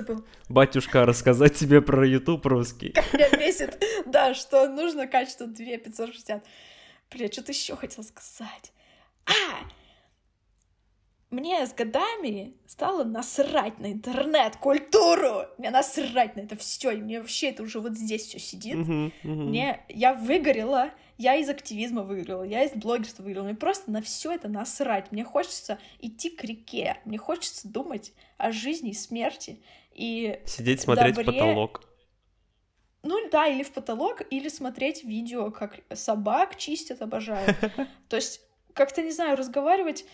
[0.49, 2.91] батюшка, рассказать тебе про YouTube русский.
[2.93, 6.43] Как меня бесит, да, что нужно качество 2560.
[7.11, 8.73] Бля, что-то еще хотел сказать.
[9.27, 9.33] А!
[11.31, 15.47] Мне с годами стало насрать на интернет-культуру.
[15.59, 16.93] Мне насрать на это все.
[16.93, 18.77] И мне вообще это уже вот здесь все сидит.
[18.77, 19.49] Мгм, мгм.
[19.49, 23.47] Мне я выгорела, я из активизма выиграла, я из блогерства выиграла.
[23.47, 25.11] Мне просто на все это насрать.
[25.11, 29.61] Мне хочется идти к реке, мне хочется думать о жизни и смерти.
[29.93, 31.33] И Сидеть, смотреть в добре.
[31.33, 31.83] потолок.
[33.03, 37.57] ну да, или в потолок, или смотреть видео, как собак чистят, обожаю.
[38.09, 38.41] То есть,
[38.73, 40.05] как-то, не знаю, разговаривать...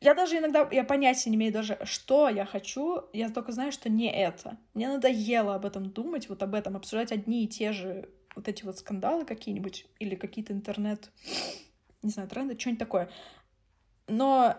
[0.00, 3.88] Я даже иногда, я понятия не имею даже, что я хочу, я только знаю, что
[3.88, 4.58] не это.
[4.74, 8.64] Мне надоело об этом думать, вот об этом, обсуждать одни и те же вот эти
[8.64, 11.10] вот скандалы какие-нибудь, или какие-то интернет,
[12.02, 13.08] не знаю, тренды, что-нибудь такое.
[14.06, 14.56] Но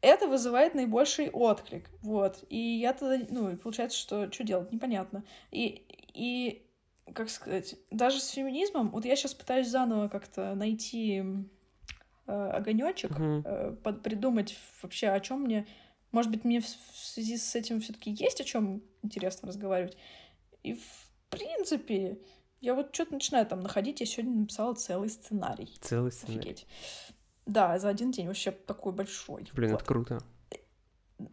[0.00, 2.44] это вызывает наибольший отклик, вот.
[2.48, 5.24] И я тогда, ну, получается, что что делать, непонятно.
[5.50, 6.64] И, и,
[7.12, 11.24] как сказать, даже с феминизмом, вот я сейчас пытаюсь заново как-то найти
[12.26, 13.42] огонечек, Мгм.
[13.44, 15.66] э, под- придумать вообще, о чем мне
[16.12, 19.96] Может быть, мне в связи с этим все-таки есть о чем интересно разговаривать.
[20.62, 22.18] И в принципе,
[22.60, 24.00] я вот что-то начинаю там находить.
[24.00, 25.74] Я сегодня написала целый сценарий.
[25.80, 26.40] Целый сценарий.
[26.40, 26.66] Офигеть.
[27.46, 29.48] Да, за один день вообще такой большой.
[29.54, 29.76] Блин, Вот.
[29.80, 30.18] это круто.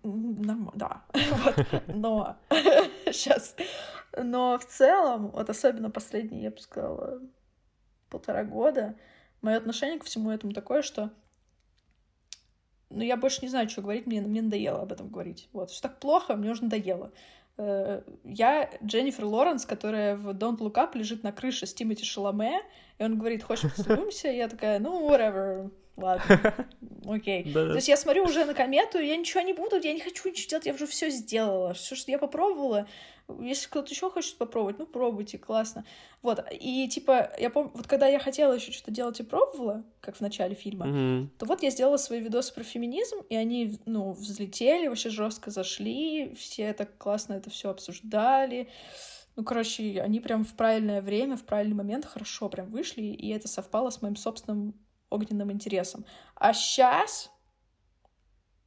[0.04, 1.04] Нормально, да.
[1.14, 1.84] Вот.
[1.88, 2.38] Но
[3.12, 3.56] сейчас.
[4.18, 7.22] Но в целом, вот особенно последние, я бы сказала,
[8.10, 8.96] полтора года,
[9.42, 11.12] мое отношение ко всему этому такое, что
[12.90, 15.48] ну, я больше не знаю, что говорить, мне, мне надоело об этом говорить.
[15.54, 17.12] Вот, что так плохо, мне уже надоело.
[17.58, 22.62] Э, Я Дженнифер Лоренс, которая в Don't Look Up лежит на крыше с Тимоти Шаломе,
[22.98, 24.30] и он говорит, хочешь поцелуемся?
[24.30, 26.70] Я такая, ну, whatever, ладно,
[27.08, 27.44] окей.
[27.46, 27.70] Да.
[27.70, 30.50] То есть я смотрю уже на комету, я ничего не буду, я не хочу ничего
[30.50, 31.74] делать, я уже все сделала.
[31.74, 32.88] Все, что я попробовала,
[33.42, 35.86] если кто-то еще хочет попробовать, ну пробуйте, классно.
[36.22, 40.16] Вот, и типа, я помню, вот когда я хотела еще что-то делать и пробовала, как
[40.16, 41.32] в начале фильма, Мгм.
[41.38, 46.34] то вот я сделала свои видосы про феминизм, и они, ну, взлетели, вообще жестко зашли,
[46.36, 48.70] все так классно это все обсуждали.
[49.36, 53.48] Ну, короче, они прям в правильное время, в правильный момент хорошо прям вышли, и это
[53.48, 54.74] совпало с моим собственным
[55.10, 56.06] огненным интересом.
[56.36, 57.32] А сейчас...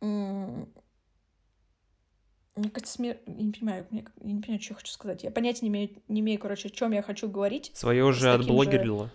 [0.00, 0.66] Мне
[2.70, 3.18] кажется, смер...
[3.26, 4.04] я не понимаю, мне...
[4.20, 5.24] я не понимаю, что я хочу сказать.
[5.24, 7.70] Я понятия не имею, не имею, короче, о чем я хочу говорить.
[7.74, 9.10] Свое же таким отблогерила.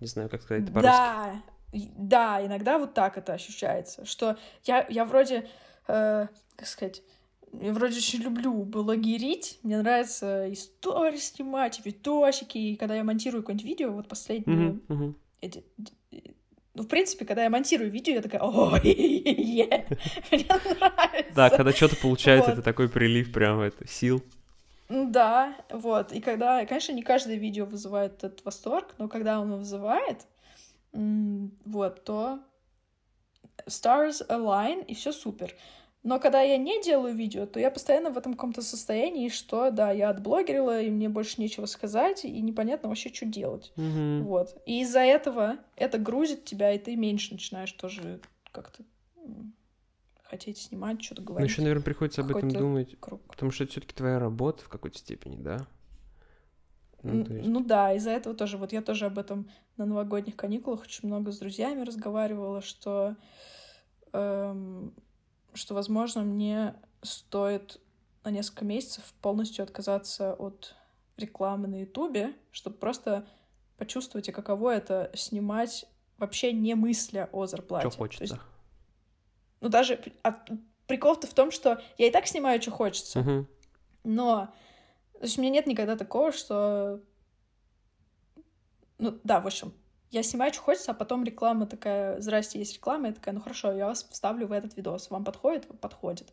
[0.00, 0.92] Не знаю, как сказать это по-русски.
[0.92, 1.42] Да,
[1.72, 5.48] да, иногда вот так это ощущается, что я, я вроде,
[5.86, 7.02] э, как сказать,
[7.52, 13.66] я вроде очень люблю блогерить, мне нравится истории снимать, видосики, и когда я монтирую какое-нибудь
[13.66, 15.16] видео, вот последние, Мгм, мгм.
[15.40, 15.64] эти-
[16.78, 18.80] ну, в принципе, когда я монтирую видео, я такая, ой,
[20.30, 21.34] мне нравится.
[21.34, 24.22] Да, когда что-то получается, это такой прилив прям это, сил.
[24.88, 26.12] Да, вот.
[26.12, 30.24] И когда, конечно, не каждое видео вызывает этот восторг, но когда он вызывает,
[30.92, 32.38] вот, то
[33.66, 35.54] stars align, и все супер.
[36.08, 39.90] Но когда я не делаю видео, то я постоянно в этом каком-то состоянии, что, да,
[39.90, 43.74] я отблогерила, и мне больше нечего сказать, и непонятно вообще, что делать.
[43.76, 44.24] Мгм.
[44.24, 44.56] Вот.
[44.64, 48.20] И из-за этого это грузит тебя, и ты меньше начинаешь тоже
[48.52, 48.84] как-то
[50.22, 51.50] хотеть снимать, что-то Ну, говорить.
[51.50, 53.20] еще, наверное, приходится об этом думать, круг.
[53.28, 55.58] потому что это все-таки твоя работа в какой-то степени, да?
[57.02, 58.56] Ну, есть- Ну да, из-за этого тоже.
[58.56, 63.14] Вот я тоже об этом на новогодних каникулах очень много с друзьями разговаривала, что,
[64.14, 64.94] эм,
[65.58, 67.80] что возможно, мне стоит
[68.24, 70.74] на несколько месяцев полностью отказаться от
[71.16, 73.26] рекламы на Ютубе, чтобы просто
[73.76, 77.88] почувствовать, и каково это снимать вообще не мысля о зарплате.
[77.90, 78.40] Что То есть, хочется.
[79.60, 80.44] ну даже а
[80.86, 83.20] прикол-то в том, что я и так снимаю, что хочется.
[83.20, 83.48] Мгм.
[84.04, 84.52] Но,
[85.12, 87.00] то есть у меня нет никогда такого, что...
[88.98, 89.72] Ну, да, в общем,
[90.10, 93.72] я снимаю, что хочется, а потом реклама такая, здрасте, есть реклама, я такая, ну хорошо,
[93.72, 95.66] я вас вставлю в этот видос, вам подходит?
[95.80, 96.32] Подходит.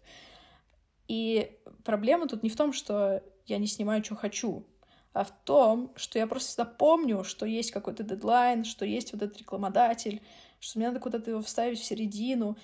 [1.07, 1.51] И
[1.83, 4.65] проблема тут не в том, что я не снимаю, что хочу,
[5.13, 9.21] а в том, что я просто всегда помню, что есть какой-то дедлайн, что есть вот
[9.21, 10.21] этот рекламодатель,
[10.59, 12.57] что мне надо куда-то его вставить в середину.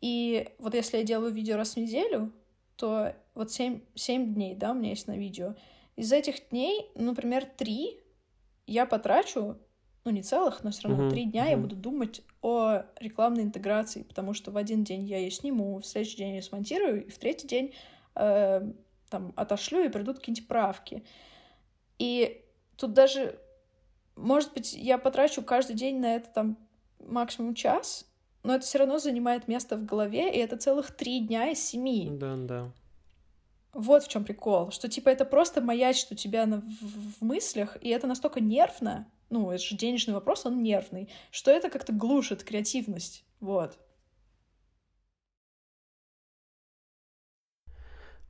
[0.00, 2.32] И вот если я делаю видео раз в неделю,
[2.76, 5.54] то вот 7, 7 дней, да, у меня есть на видео.
[5.94, 8.00] Из этих дней, ну, например, 3
[8.66, 9.58] я потрачу,
[10.04, 11.62] ну, не целых, но все равно три дня я мгм.
[11.68, 16.16] буду думать о рекламной интеграции, потому что в один день я ее сниму, в следующий
[16.16, 17.74] день я смонтирую, и в третий день
[18.16, 18.72] э,
[19.10, 21.04] там отошлю, и придут какие-нибудь правки.
[21.98, 22.44] И
[22.76, 23.38] тут даже,
[24.16, 26.56] может быть, я потрачу каждый день на это там
[26.98, 28.04] максимум час,
[28.42, 32.08] но это все равно занимает место в голове, и это целых три дня из семи.
[32.10, 32.72] Да, да.
[33.72, 37.78] Вот в чем прикол, что типа это просто маячит у тебя на- в, в мыслях,
[37.80, 42.44] и это настолько нервно, ну, это же денежный вопрос, он нервный, что это как-то глушит
[42.44, 43.78] креативность, вот.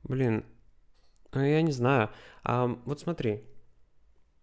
[0.03, 0.45] Блин,
[1.31, 2.09] а я не знаю.
[2.43, 3.43] А, вот смотри,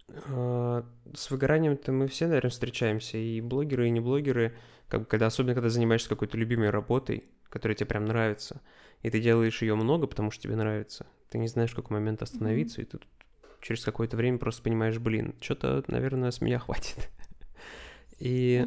[0.09, 4.57] а, с выгоранием-то мы все, наверное, встречаемся, и блогеры, и не блогеры,
[4.89, 8.61] как когда, особенно когда занимаешься какой-то любимой работой, которая тебе прям нравится,
[9.03, 11.07] и ты делаешь ее много, потому что тебе нравится.
[11.31, 13.09] Ты не знаешь, в какой момент остановиться, и ты тут
[13.61, 17.11] через какое-то время просто понимаешь, блин, что-то, наверное, с меня хватит.
[18.19, 18.67] И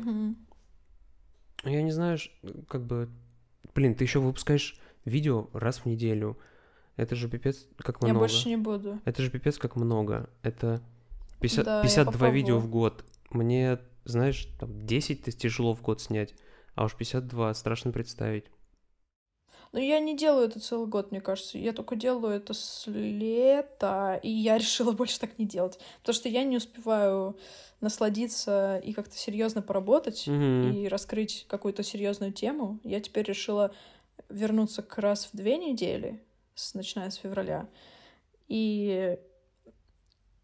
[1.64, 2.18] я не знаю,
[2.68, 3.10] как бы,
[3.74, 6.38] блин, ты еще выпускаешь видео раз в неделю.
[6.96, 8.20] Это же пипец как Я много.
[8.20, 9.00] больше не буду.
[9.06, 10.30] Это же пипец как много.
[10.44, 10.82] Это
[11.40, 13.04] 50, Да, я 52 видео в год.
[13.30, 16.36] Мне, знаешь, там 10 -то тяжело в год снять,
[16.76, 18.46] а уж 52 страшно представить.
[19.74, 21.58] Но я не делаю это целый год, мне кажется.
[21.58, 25.80] Я только делаю это с лета, и я решила больше так не делать.
[26.02, 27.36] Потому что я не успеваю
[27.82, 30.72] насладиться и как-то серьезно поработать Мгм.
[30.72, 32.80] и раскрыть какую-то серьезную тему.
[32.84, 33.74] Я теперь решила
[34.30, 37.68] вернуться как раз в две недели, с, начиная с февраля.
[38.48, 39.18] И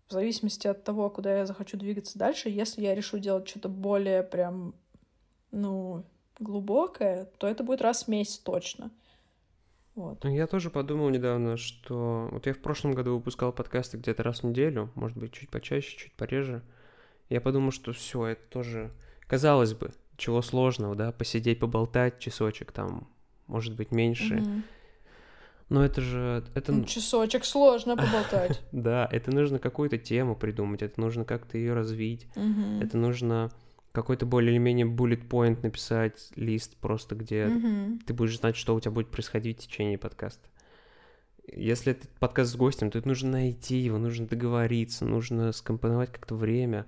[0.08, 4.24] в зависимости от того, куда я захочу двигаться дальше, если я решу делать что-то более
[4.24, 4.74] прям,
[5.52, 6.04] ну,
[6.40, 8.90] глубокое, то это будет раз в месяц точно.
[10.00, 10.24] Вот.
[10.24, 14.44] Я тоже подумал недавно, что вот я в прошлом году выпускал подкасты где-то раз в
[14.46, 16.62] неделю, может быть, чуть почаще, чуть пореже.
[17.28, 18.92] Я подумал, что все, это тоже,
[19.28, 23.10] казалось бы, чего сложного, да, посидеть, поболтать часочек там,
[23.48, 24.42] может быть, меньше.
[25.68, 26.46] Но это же...
[26.56, 26.72] Это...
[26.72, 28.62] Ну, часочек сложно поболтать.
[28.72, 32.26] да, это нужно какую-то тему придумать, это нужно как-то ее развить,
[32.82, 33.52] это нужно
[33.92, 37.50] какой-то более или менее bullet point написать, лист просто, где
[38.06, 40.48] ты будешь знать, что у тебя будет происходить в течение подкаста.
[41.52, 46.36] Если это подкаст с гостем, то это нужно найти его, нужно договориться, нужно скомпоновать как-то
[46.36, 46.86] время.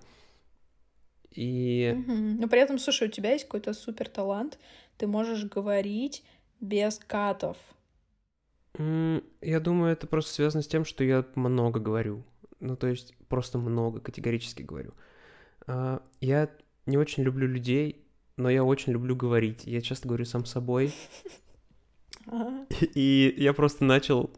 [1.32, 1.96] И...
[2.08, 4.60] Но при этом, слушай, у тебя есть какой-то супер талант,
[4.98, 6.24] ты можешь говорить
[6.60, 7.58] без катов.
[8.78, 12.24] Я думаю, это просто связано с тем, что я много говорю.
[12.60, 14.94] Ну, то есть просто много, категорически говорю.
[15.66, 16.50] А, я
[16.86, 19.66] не очень люблю людей, но я очень люблю говорить.
[19.66, 20.94] Я часто говорю сам собой.
[22.96, 24.32] И я просто начал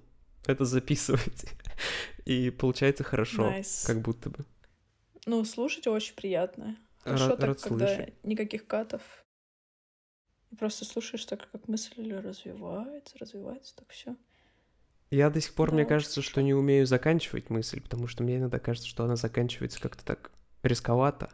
[0.45, 1.45] это записывать.
[2.25, 3.85] И получается хорошо, nice.
[3.85, 4.45] как будто бы.
[5.25, 6.77] Ну, слушать очень приятно.
[6.99, 8.13] Хорошо рад, так, рад когда слышать.
[8.23, 9.01] никаких катов.
[10.57, 14.15] Просто слушаешь так, как мысль развивается, развивается, так все.
[15.09, 18.37] Я до сих пор, да, мне кажется, что не умею заканчивать мысль, потому что мне
[18.37, 21.29] иногда кажется, что она заканчивается как-то так рисковато.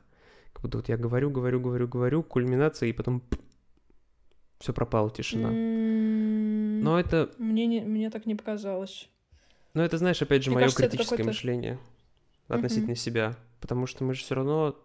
[0.61, 3.23] Будто вот я говорю, говорю, говорю, говорю, кульминация, и потом
[4.59, 5.49] все пропало, тишина.
[5.49, 7.31] Но это...
[7.37, 9.09] Мне, не, мне так не показалось.
[9.73, 11.79] Но это, знаешь, опять же, мое критическое мышление
[12.47, 12.95] относительно uh-huh.
[12.95, 13.35] себя.
[13.61, 14.77] Потому что мы же все равно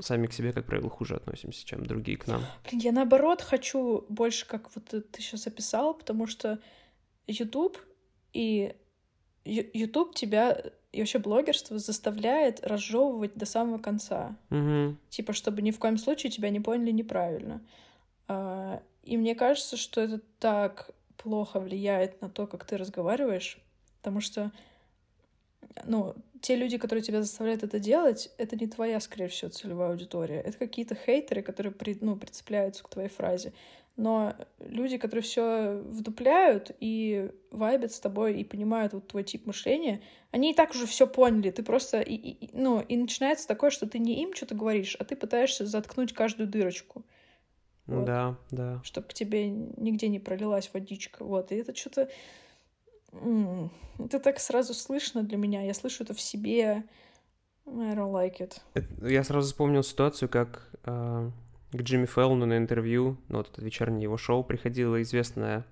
[0.00, 2.42] сами к себе, как правило, хуже относимся, чем другие к нам.
[2.68, 6.58] Блин, я наоборот хочу больше, как вот ты сейчас описал, потому что
[7.26, 7.78] YouTube
[8.32, 8.76] и
[9.48, 14.36] YouTube тебя и вообще блогерство заставляет разжевывать до самого конца.
[14.50, 14.96] Угу.
[15.10, 17.60] Типа, чтобы ни в коем случае тебя не поняли неправильно.
[18.26, 23.58] А, и мне кажется, что это так плохо влияет на то, как ты разговариваешь,
[23.98, 24.50] потому что,
[25.84, 30.40] ну, те люди, которые тебя заставляют это делать, это не твоя, скорее всего, целевая аудитория.
[30.40, 33.52] Это какие-то хейтеры, которые, при, ну, прицепляются к твоей фразе
[33.98, 40.00] но люди, которые все вдупляют и вайбят с тобой и понимают вот твой тип мышления,
[40.30, 41.50] они и так уже все поняли.
[41.50, 45.04] Ты просто, и, и, ну, и начинается такое, что ты не им что-то говоришь, а
[45.04, 47.04] ты пытаешься заткнуть каждую дырочку.
[47.86, 48.80] Вот, да, да.
[48.84, 51.24] Чтобы к тебе нигде не пролилась водичка.
[51.24, 52.08] Вот, и это что-то...
[53.98, 55.62] Это так сразу слышно для меня.
[55.62, 56.84] Я слышу это в себе.
[57.66, 58.60] I don't like it.
[59.08, 61.32] Я сразу вспомнил ситуацию, как а,
[61.72, 65.66] к Джимми Фэллону на интервью, ну, вот это вечернее его шоу, приходила известная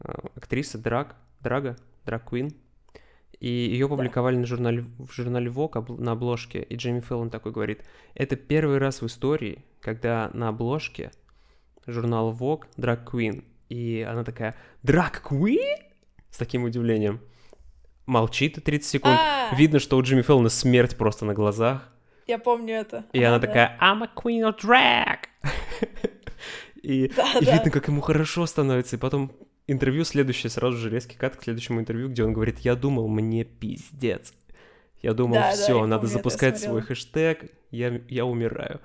[0.00, 2.52] э, актриса Драг, Драга, Драг Квин,
[3.40, 4.40] и ее публиковали да.
[4.40, 7.82] на журнале, в журнале Vogue на обложке, и Джимми Фэллон такой говорит,
[8.14, 11.10] это первый раз в истории, когда на обложке
[11.86, 15.78] журнала Vogue Драг Квин, и она такая, Драг Квин?
[16.30, 17.20] С таким удивлением.
[18.04, 19.14] Молчит 30 секунд.
[19.14, 19.56] А-а-а.
[19.56, 21.90] Видно, что у Джимми Фэллона смерть просто на глазах.
[22.26, 23.04] Я помню это.
[23.12, 23.46] И а, она да.
[23.46, 25.18] такая, I'm a queen of drag.
[26.82, 27.54] и, да, и да.
[27.54, 28.96] видно, как ему хорошо становится.
[28.96, 29.32] И потом
[29.66, 33.44] интервью следующее, сразу же резкий кат к следующему интервью, где он говорит, я думал, мне
[33.44, 34.32] пиздец.
[35.02, 38.80] Я думал, да, все, да, надо запускать свой хэштег, я, я умираю.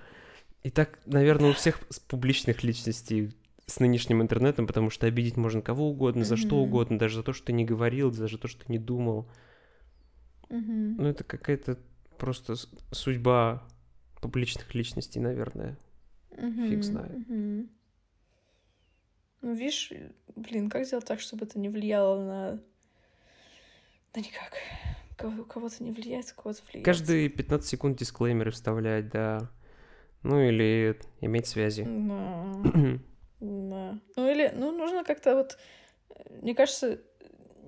[0.62, 3.32] И так, наверное, у всех публичных личностей
[3.66, 6.38] с нынешним интернетом, потому что обидеть можно кого угодно, за mm-hmm.
[6.38, 8.78] что угодно, даже за то, что ты не говорил, даже за то, что ты не
[8.78, 9.28] думал.
[10.50, 10.96] Mm-hmm.
[10.98, 11.78] Ну, это какая-то
[12.22, 12.54] просто
[12.92, 13.68] судьба
[14.22, 15.76] публичных личностей, наверное.
[16.30, 17.12] Угу, Фиг знает.
[17.12, 17.68] Угу.
[19.42, 19.92] Ну, видишь,
[20.36, 22.64] блин, как сделать так, чтобы это не влияло на...
[24.14, 24.54] Да никак.
[25.24, 26.86] У кого-то не влияет, у кого-то влияет.
[26.86, 29.50] Каждые 15 секунд дисклеймеры вставлять, да.
[30.22, 31.88] Ну, или иметь связи.
[31.88, 32.54] Да.
[33.40, 34.00] да.
[34.16, 35.58] Ну, или, ну, нужно как-то вот...
[36.30, 37.02] Мне кажется,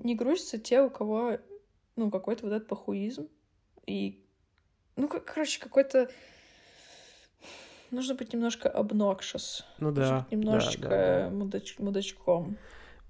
[0.03, 1.39] не грузятся те, у кого,
[1.95, 3.29] ну, какой-то вот этот похуизм.
[3.87, 4.22] И
[4.95, 6.09] ну, как, короче, какой-то...
[7.91, 9.63] Нужно быть немножко obnoxious.
[9.79, 10.25] Ну да.
[10.31, 11.29] немножечко да, да, да.
[11.29, 11.77] Мудач...
[11.77, 12.57] мудачком.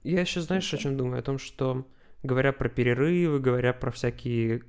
[0.03, 1.19] Я еще, знаешь, о чем думаю?
[1.19, 1.85] О том, что
[2.21, 4.63] говоря про перерывы, говоря про всякие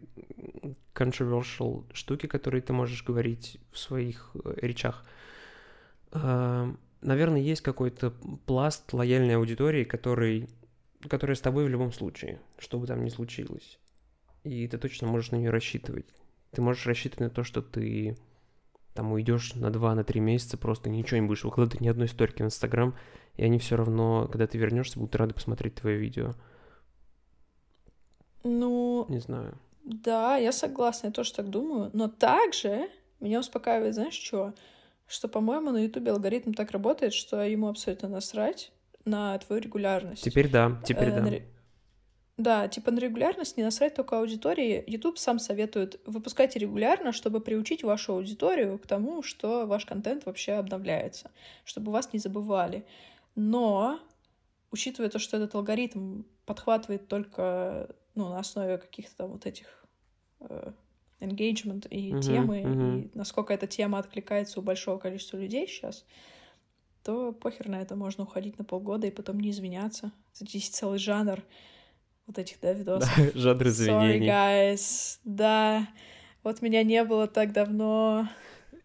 [0.95, 5.05] controversial штуки, которые ты можешь говорить в своих э, речах,
[6.13, 8.13] э, наверное, есть какой-то
[8.47, 10.49] пласт лояльной аудитории, который,
[11.09, 13.79] которая с тобой в любом случае, что бы там ни случилось.
[14.45, 16.07] И ты точно можешь на нее рассчитывать.
[16.55, 18.17] Ты можешь рассчитывать на то, что ты
[18.95, 22.43] там уйдешь на 2 на три месяца, просто ничего не будешь выкладывать, ни одной сторики
[22.43, 22.95] в Инстаграм,
[23.37, 26.35] и они все равно, когда ты вернешься, будут рады посмотреть твое видео.
[28.45, 29.59] Ну, Не знаю.
[29.85, 31.91] да, я согласна, я тоже так думаю.
[31.93, 32.89] Но также
[33.21, 34.55] меня успокаивает, знаешь, что?
[35.07, 38.71] Что, по-моему, на Ютубе алгоритм так работает, что ему абсолютно насрать
[39.05, 40.23] на твою регулярность.
[40.23, 41.54] Теперь да, теперь Э, да.
[42.37, 44.83] Да, типа на регулярность не насрать только аудитории.
[44.89, 50.53] YouTube сам советует выпускайте регулярно, чтобы приучить вашу аудиторию к тому, что ваш контент вообще
[50.53, 51.31] обновляется,
[51.65, 52.85] чтобы вас не забывали.
[53.37, 54.01] Но,
[54.73, 59.85] учитывая то, что этот алгоритм подхватывает только ну, на основе каких-то там вот этих
[60.41, 60.73] э,
[61.21, 62.99] engagement и Мгм, темы, мгм.
[62.99, 66.05] и насколько эта тема откликается у большого количества людей сейчас,
[67.05, 70.11] то похер на это можно уходить на полгода и потом не извиняться.
[70.35, 71.43] Здесь целый жанр
[72.27, 73.17] вот этих, да, видосов.
[73.35, 74.29] Жанр Sorry, извинений.
[74.29, 75.19] guys.
[75.25, 75.87] Да,
[76.43, 78.29] вот меня не было так давно.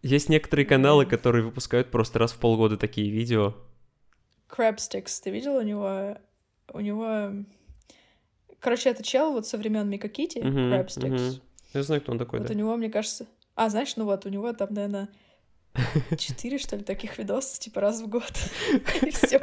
[0.02, 3.54] Есть некоторые каналы, которые выпускают просто раз в полгода такие видео.
[4.50, 6.18] Crabsticks, ты видел у него?
[6.72, 7.44] У него...
[8.60, 11.10] Короче, это чел вот со времен Мика Кити, Мгм, Crabsticks.
[11.32, 11.42] мгм.
[11.74, 12.54] Я знаю, кто он такой, Вот да.
[12.54, 13.26] у него, мне кажется...
[13.56, 15.10] А, знаешь, ну вот, у него там, наверное,
[16.18, 18.32] четыре, что ли, таких видосов, типа раз в год.
[19.02, 19.40] И все.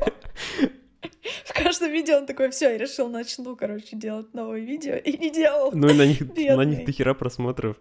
[1.56, 4.96] Каждом видео он такой, все, я решил, начну, короче, делать новые видео.
[4.96, 5.70] И не делал.
[5.72, 7.76] Ну и на них, на них дохера просмотров.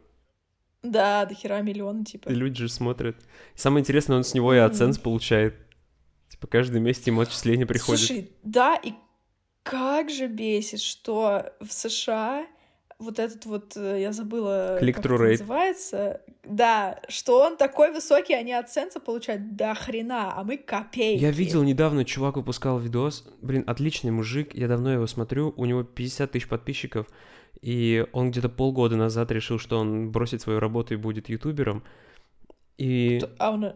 [0.84, 2.30] Да, до хера миллион, типа.
[2.30, 3.16] И люди же смотрят.
[3.56, 4.72] Самое интересное, он с него и Мгм.
[4.72, 5.56] AdSense получает.
[6.30, 8.06] Типа каждый месяц ему отчисления приходят.
[8.06, 8.94] Слушай, да, и
[9.64, 12.46] как же бесит, что в США
[13.00, 15.32] вот этот вот, э, я забыла, как это rate.
[15.32, 21.22] называется, да, что он такой высокий, они от сенса получают до хрена, а мы копейки.
[21.22, 23.28] Я видел недавно, чувак выпускал видос.
[23.42, 25.54] Блин, отличный мужик, я давно его смотрю.
[25.58, 27.08] У него 50 тысяч подписчиков.
[27.62, 31.84] И он где-то полгода назад решил, что он бросит свою работу и будет ютубером.
[32.78, 33.74] И Кто- А он,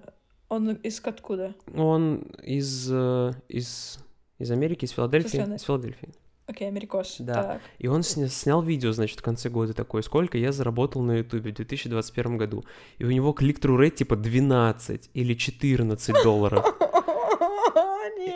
[0.49, 1.55] он из откуда?
[1.75, 3.99] он из, э, из,
[4.37, 5.55] из Америки, из Филадельфии.
[5.55, 6.09] Из Филадельфии.
[6.49, 7.17] Окей, америкос.
[7.19, 7.43] Да.
[7.43, 7.61] Так.
[7.77, 11.51] И он сня- снял видео, значит, в конце года такое, сколько я заработал на Ютубе
[11.51, 12.65] в 2021 году.
[12.97, 16.65] И у него клик-тру рейт типа 12 или 14 долларов.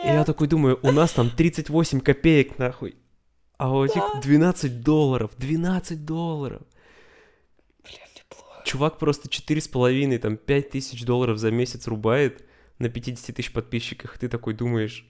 [0.04, 2.94] И я такой думаю, у нас там 38 копеек, нахуй.
[3.58, 4.20] А у этих Да.
[4.20, 6.62] 12 долларов, 12 долларов.
[7.82, 8.62] Бля, мне плохо.
[8.64, 12.44] Чувак просто 4,5, там 5 тысяч долларов за месяц рубает
[12.78, 14.18] на 50 тысяч подписчиках.
[14.18, 15.06] Ты такой думаешь,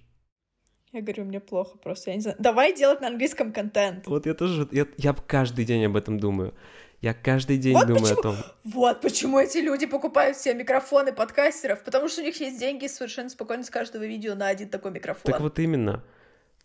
[0.94, 2.36] Я говорю, мне плохо просто, я не знаю.
[2.38, 4.06] Давай делать на английском контент.
[4.06, 6.54] вот я тоже, я, я каждый день об этом думаю.
[7.00, 8.36] Я каждый день Вот думаю почему- о том.
[8.64, 13.28] Вот почему эти люди покупают себе микрофоны подкастеров, потому что у них есть деньги совершенно
[13.28, 15.30] спокойно с каждого видео на один такой микрофон.
[15.32, 16.02] Так вот именно.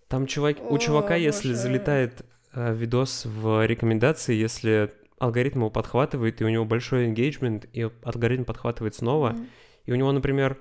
[0.08, 1.60] Там чувак, у О, чувака, если боже.
[1.60, 2.22] залетает
[2.54, 8.44] э, видос в рекомендации, если алгоритм его подхватывает, и у него большой engagement, и алгоритм
[8.44, 9.48] подхватывает снова, Мгм.
[9.88, 10.58] и у него, например,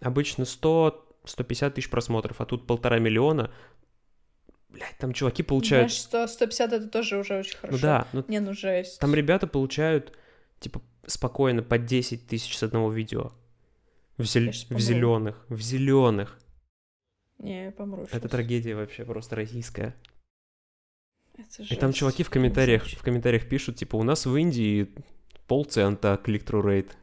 [0.00, 0.44] обычно
[1.26, 3.50] 100-150 тысяч просмотров, а тут полтора миллиона,
[4.68, 5.90] блядь, там чуваки получают...
[5.90, 7.76] Знаешь, 100, 150 это тоже уже очень хорошо.
[7.76, 8.98] ну да, ну Не, ну жесть.
[9.00, 10.16] там ребята получают,
[10.60, 13.32] типа, спокойно по 10 тысяч с одного видео.
[14.18, 14.80] В, щас помру.
[14.80, 16.38] зеленых, в зеленых.
[17.38, 18.30] Не, я помру Это щас.
[18.30, 19.94] трагедия вообще просто российская.
[21.36, 21.98] Это И там жесть.
[21.98, 24.88] чуваки в комментариях, в комментариях пишут, типа, у нас в Индии
[25.46, 26.96] полцента клик-тру рейт.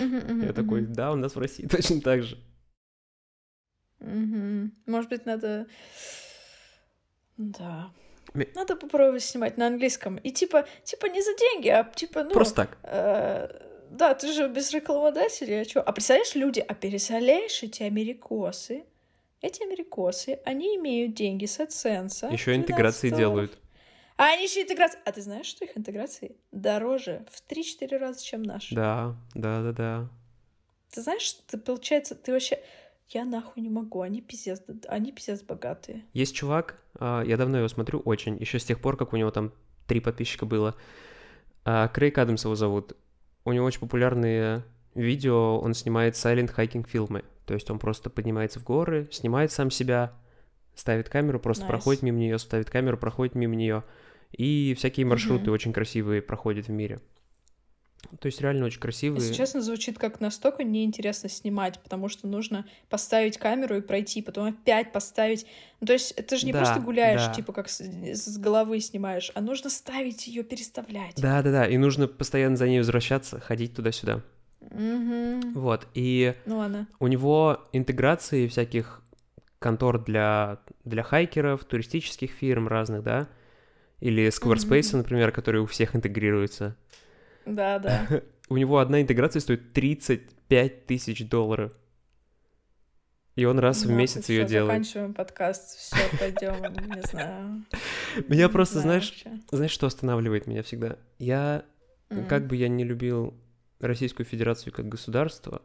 [0.00, 2.38] Мгм, мгм, Я такой, да, у нас в России точно так же.
[4.00, 4.72] Мгм.
[4.86, 5.66] Может быть, надо...
[7.36, 7.90] Да.
[8.54, 10.16] Надо попробовать снимать на английском.
[10.16, 12.30] И типа, типа не за деньги, а типа, ну...
[12.30, 12.78] Просто так.
[12.82, 13.48] э,
[13.90, 15.80] да, ты же без рекламодателя, а чё?
[15.80, 18.84] А представляешь, люди, а представляешь, эти америкосы,
[19.40, 22.32] эти америкосы, они имеют деньги с AdSense.
[22.32, 23.18] Еще 12 интеграции долларов.
[23.18, 23.58] делают.
[24.16, 24.98] А они еще интеграции.
[25.04, 28.74] А ты знаешь, что их интеграции дороже в 3-4 раза, чем наши?
[28.74, 30.08] Да, да, да, да.
[30.90, 32.60] Ты знаешь, ты, получается, ты вообще...
[33.08, 36.04] Я нахуй не могу, они пиздец, они пиздец богатые.
[36.12, 39.30] Есть чувак, а, я давно его смотрю, очень, еще с тех пор, как у него
[39.30, 39.52] там
[39.86, 40.74] три подписчика было.
[41.64, 42.96] А, Крейг Адамс его зовут.
[43.44, 47.24] У него очень популярные видео, он снимает silent hiking фильмы.
[47.44, 50.12] То есть он просто поднимается в горы, снимает сам себя,
[50.74, 51.68] ставит камеру, просто Nice.
[51.68, 53.84] проходит мимо нее, ставит камеру, проходит мимо нее.
[54.32, 55.52] И всякие маршруты Мгм.
[55.52, 57.00] очень красивые проходят в мире.
[58.20, 59.22] То есть реально очень красивые.
[59.22, 64.48] Если честно, звучит как настолько неинтересно снимать, потому что нужно поставить камеру и пройти, потом
[64.48, 65.46] опять поставить.
[65.80, 67.32] Ну, то есть это же не Да, просто гуляешь, да.
[67.32, 71.14] типа как с, с головы снимаешь, а нужно ставить ее, переставлять.
[71.16, 71.66] Да, да, да.
[71.66, 74.22] И нужно постоянно за ней возвращаться, ходить туда-сюда.
[74.60, 75.52] Мгм.
[75.54, 75.86] Вот.
[75.94, 76.86] И Ну ладно.
[76.98, 79.02] у него интеграции всяких
[79.58, 83.28] контор для, для хайкеров, туристических фирм разных, да?
[84.00, 84.98] Или Squarespace, Мгм.
[84.98, 86.76] например, который у всех интегрируется.
[87.46, 88.06] Да, да.
[88.48, 91.72] у него одна интеграция стоит 35 тысяч долларов.
[93.36, 94.84] И он раз в Да, месяц ее делает.
[94.84, 96.62] Заканчиваем подкаст, все, пойдем,
[96.94, 97.64] не знаю.
[98.28, 100.96] Меня Не просто, знаешь, знаешь, что останавливает меня всегда?
[101.18, 101.64] Я,
[102.28, 103.34] как бы я не любил
[103.80, 105.62] Российскую Федерацию как государство,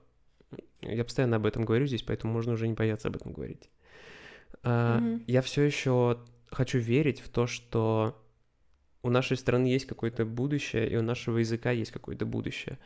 [0.81, 3.69] я постоянно об этом говорю здесь, поэтому можно уже не бояться об этом говорить.
[4.63, 5.01] А.
[5.27, 6.19] Я все еще
[6.49, 8.20] хочу верить в то, что
[9.03, 12.77] у нашей страны есть какое-то будущее, и у нашего языка есть какое-то будущее.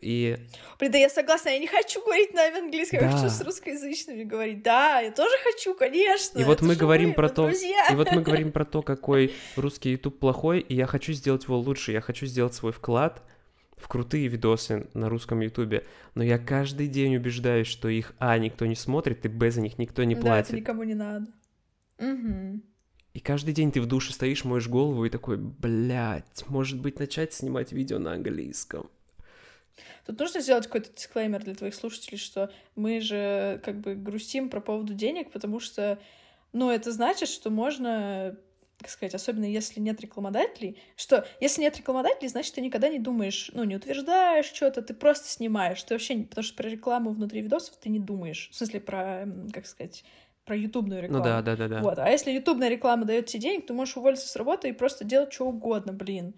[0.00, 0.36] И
[0.80, 3.16] Блин, да я согласна, я не хочу говорить на английском, я Да.
[3.16, 4.62] хочу с русскоязычными говорить.
[4.62, 6.38] Да, я тоже хочу, конечно.
[6.38, 7.86] И вот мы говорим мы, про мы то- друзья.
[7.90, 11.56] И вот мы говорим про то, какой русский YouTube плохой, и я хочу сделать его
[11.58, 13.22] лучше, я хочу сделать свой вклад
[13.76, 15.84] в крутые видосы на русском YouTube,
[16.14, 19.78] но я каждый день убеждаюсь, что их, а, никто не смотрит, и, б, за них
[19.78, 20.48] никто не Да, платит.
[20.48, 21.26] это никому не надо.
[21.98, 22.62] Мгм.
[23.16, 27.32] И каждый день ты в душе стоишь, моешь голову и такой, блядь, может быть, начать
[27.32, 28.90] снимать видео на английском.
[30.04, 34.60] Тут нужно сделать какой-то дисклеймер для твоих слушателей, что мы же как бы грустим про
[34.60, 35.98] поводу денег, потому что,
[36.52, 38.36] ну, это значит, что можно,
[38.80, 43.50] как сказать, особенно если нет рекламодателей, что если нет рекламодателей, значит, ты никогда не думаешь,
[43.54, 45.82] ну, не утверждаешь что-то, ты просто снимаешь.
[45.84, 48.50] Ты вообще, потому что про рекламу внутри видосов ты не думаешь.
[48.52, 50.04] В смысле, про, как сказать,
[50.46, 51.22] про ютубную рекламу.
[51.22, 51.82] Ну да, да, да, да.
[51.82, 51.98] Вот.
[51.98, 55.32] А если ютубная реклама дает тебе денег, ты можешь уволиться с работы и просто делать
[55.32, 56.34] что угодно, блин.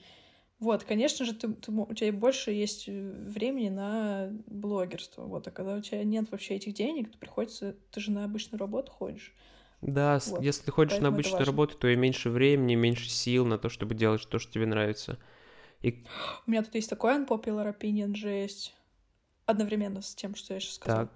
[0.59, 5.23] Вот, конечно же, ты, ты у тебя больше есть э, времени на блогерство.
[5.23, 8.59] Вот, а когда у тебя нет вообще этих денег, то приходится, ты же на обычную
[8.59, 9.33] работу ходишь.
[9.83, 13.09] Да, Вот, если ты ходишь на поэтому это обычную работу, то и меньше времени, меньше
[13.09, 15.19] сил на то, чтобы делать то, что тебе нравится.
[15.81, 16.05] И
[16.47, 18.75] У меня тут есть такой unpopular opinion, жесть.
[19.47, 21.07] Одновременно с тем, что я сейчас сказала.
[21.07, 21.15] так,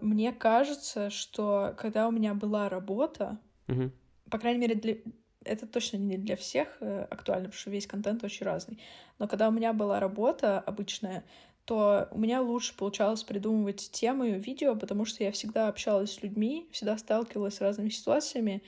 [0.00, 3.92] Мне кажется, что когда у меня была работа, мгм.
[4.30, 4.96] по крайней мере, для...
[5.44, 8.78] это точно не для всех э, актуально, потому что весь контент очень разный.
[9.18, 11.24] Но когда у меня была работа обычная,
[11.64, 16.68] то у меня лучше получалось придумывать темы видео, потому что я всегда общалась с людьми,
[16.70, 18.62] всегда сталкивалась с разными ситуациями,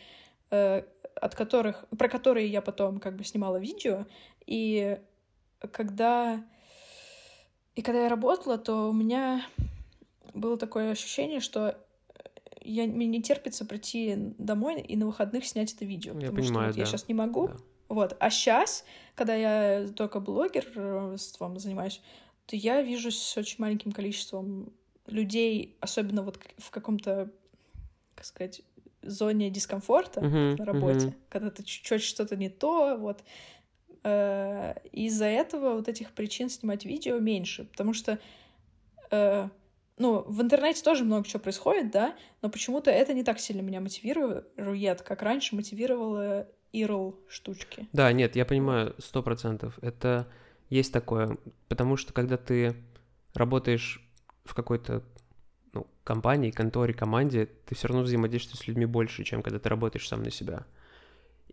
[0.50, 0.82] э,
[1.14, 4.06] от которых, про которые я потом как бы снимала видео.
[4.46, 4.98] И
[5.72, 6.42] когда,
[7.74, 9.44] и когда я работала, то у меня
[10.36, 11.76] было такое ощущение, что
[12.60, 16.12] я, мне не терпится прийти домой и на выходных снять это видео.
[16.14, 16.90] Я потому что понимаю, вот я да.
[16.90, 17.48] сейчас не могу.
[17.48, 17.56] Да.
[17.88, 18.16] Вот.
[18.18, 18.84] А сейчас,
[19.14, 22.00] когда я только блогерством занимаюсь,
[22.46, 24.72] то я вижусь с очень маленьким количеством
[25.06, 27.30] людей, особенно вот в каком-то,
[28.14, 28.62] как сказать,
[29.02, 31.16] зоне дискомфорта Мгм, на работе, мгм.
[31.28, 33.22] когда ты чуть-чуть что-то не то, вот.
[34.02, 38.18] Э, Из-за этого вот этих причин снимать видео меньше, потому что
[39.10, 39.48] э,
[39.98, 43.80] ну, в интернете тоже много чего происходит, да, но почему-то это не так сильно меня
[43.80, 47.88] мотивирует, как раньше мотивировало Ирл штучки.
[47.92, 49.78] Да, нет, я понимаю, сто процентов.
[49.80, 50.28] Это
[50.68, 51.38] есть такое,
[51.68, 52.76] потому что когда ты
[53.34, 54.06] работаешь
[54.44, 55.02] в какой-то
[55.72, 60.08] ну, компании, конторе, команде, ты все равно взаимодействуешь с людьми больше, чем когда ты работаешь
[60.08, 60.66] сам на себя.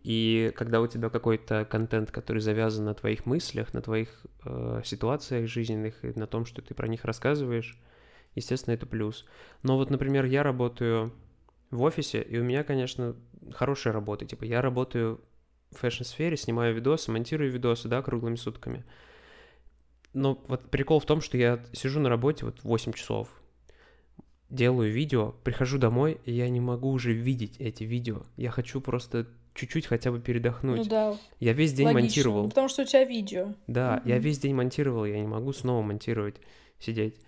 [0.02, 5.48] И когда у тебя какой-то контент, который завязан на твоих мыслях, на твоих э, ситуациях
[5.48, 7.78] жизненных и на том, что ты про них рассказываешь,
[8.34, 9.24] естественно, это плюс.
[9.62, 11.12] Но вот, например, я работаю
[11.70, 13.16] в офисе, и у меня, конечно,
[13.52, 14.24] хорошая работа.
[14.26, 15.20] Типа, я работаю
[15.70, 18.84] в fashion-сфере, снимаю видосы, монтирую видосы, да, круглыми сутками.
[20.12, 23.28] Но вот прикол в том, что я сижу на работе вот 8 часов,
[24.48, 28.22] делаю видео, прихожу домой, и я не могу уже видеть эти видео.
[28.36, 30.84] Я хочу просто чуть-чуть хотя бы передохнуть.
[30.84, 32.02] Ну да, Я весь день логично.
[32.02, 32.48] монтировал.
[32.48, 33.54] Потому что у тебя видео.
[33.66, 34.24] Да, я Мгм.
[34.24, 36.36] весь день монтировал, я не могу снова монтировать,
[36.78, 37.20] сидеть.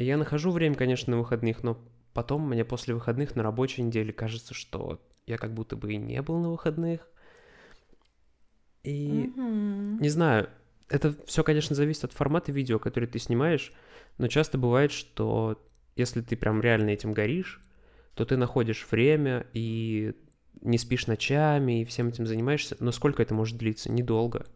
[0.00, 1.76] И я нахожу время, конечно, на выходных, но
[2.14, 6.22] потом мне после выходных на рабочей неделе кажется, что я как будто бы и не
[6.22, 7.06] был на выходных.
[8.82, 10.00] И Мгм.
[10.00, 10.48] не знаю,
[10.88, 13.74] это все, конечно, зависит от формата видео, который ты снимаешь,
[14.16, 15.62] но часто бывает, что
[15.96, 17.60] если ты прям реально этим горишь,
[18.14, 20.14] то ты находишь время и
[20.62, 22.74] не спишь ночами, и всем этим занимаешься.
[22.80, 23.92] Но сколько это может длиться?
[23.92, 24.46] Недолго.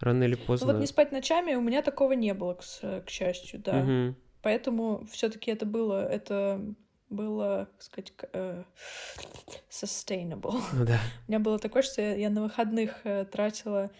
[0.00, 0.72] Рано или Ну поздно.
[0.72, 2.62] вот не спать ночами у меня такого не было, к,
[3.04, 3.80] к счастью, да.
[3.80, 4.16] Мгм.
[4.44, 6.60] Поэтому все-таки это было, это
[7.08, 8.62] было, как сказать, э,
[9.70, 10.60] sustainable.
[10.74, 11.00] Ну да.
[11.26, 13.90] У меня было такое, что я, я на выходных э, тратила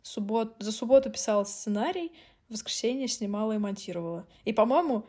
[0.00, 2.12] суббот, за субботу писала сценарий,
[2.48, 4.26] в воскресенье снимала и монтировала.
[4.46, 5.04] И, по-моему,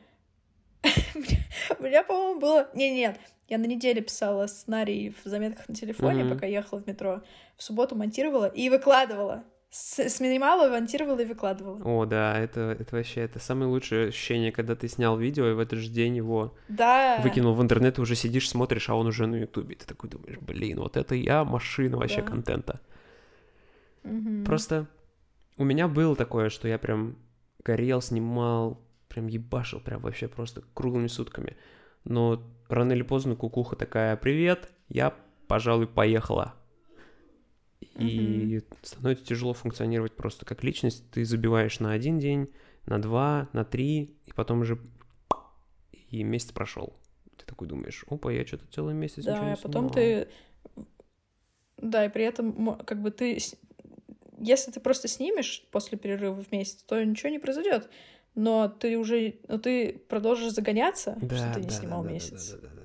[0.83, 2.69] у меня, по-моему, было...
[2.73, 3.17] Не, нет,
[3.47, 7.21] я на неделе писала сценарий в заметках на телефоне, пока ехала в метро.
[7.55, 9.45] В субботу монтировала и выкладывала.
[9.71, 11.81] Снимала, монтировала и выкладывала.
[11.85, 15.59] О, да, это, это вообще это самое лучшее ощущение, когда ты снял видео и в
[15.59, 17.21] этот же день его Да.
[17.23, 19.75] выкинул в интернет, и уже сидишь, смотришь, а он уже на Ютубе.
[19.75, 22.27] Ты такой думаешь, блин, вот это я машина вообще Да.
[22.27, 22.81] контента.
[24.03, 24.43] Мгм.
[24.43, 24.87] Просто
[25.57, 27.15] у меня было такое, что я прям
[27.63, 31.55] горел, снимал, прям ебашил, прям вообще просто круглыми сутками.
[32.03, 35.13] Но рано или поздно кукуха такая, привет, я,
[35.47, 36.55] пожалуй, поехала.
[37.81, 38.77] И mm-hmm.
[38.83, 41.03] становится тяжело функционировать просто как личность.
[41.11, 42.49] Ты забиваешь на один день,
[42.85, 44.79] на два, на три, и потом уже
[46.09, 46.93] и месяц прошел.
[47.37, 50.27] Ты такой думаешь, опа, я что-то целый месяц да, ничего не а потом ты...
[51.77, 53.39] Да, и при этом как бы ты...
[54.37, 57.89] Если ты просто снимешь после перерыва в месяц, то ничего не произойдет.
[58.35, 59.35] Но ты уже...
[59.47, 62.51] Но ты продолжишь загоняться, да, что ты не да, снимал да, месяц.
[62.51, 62.80] Да, да, да, да.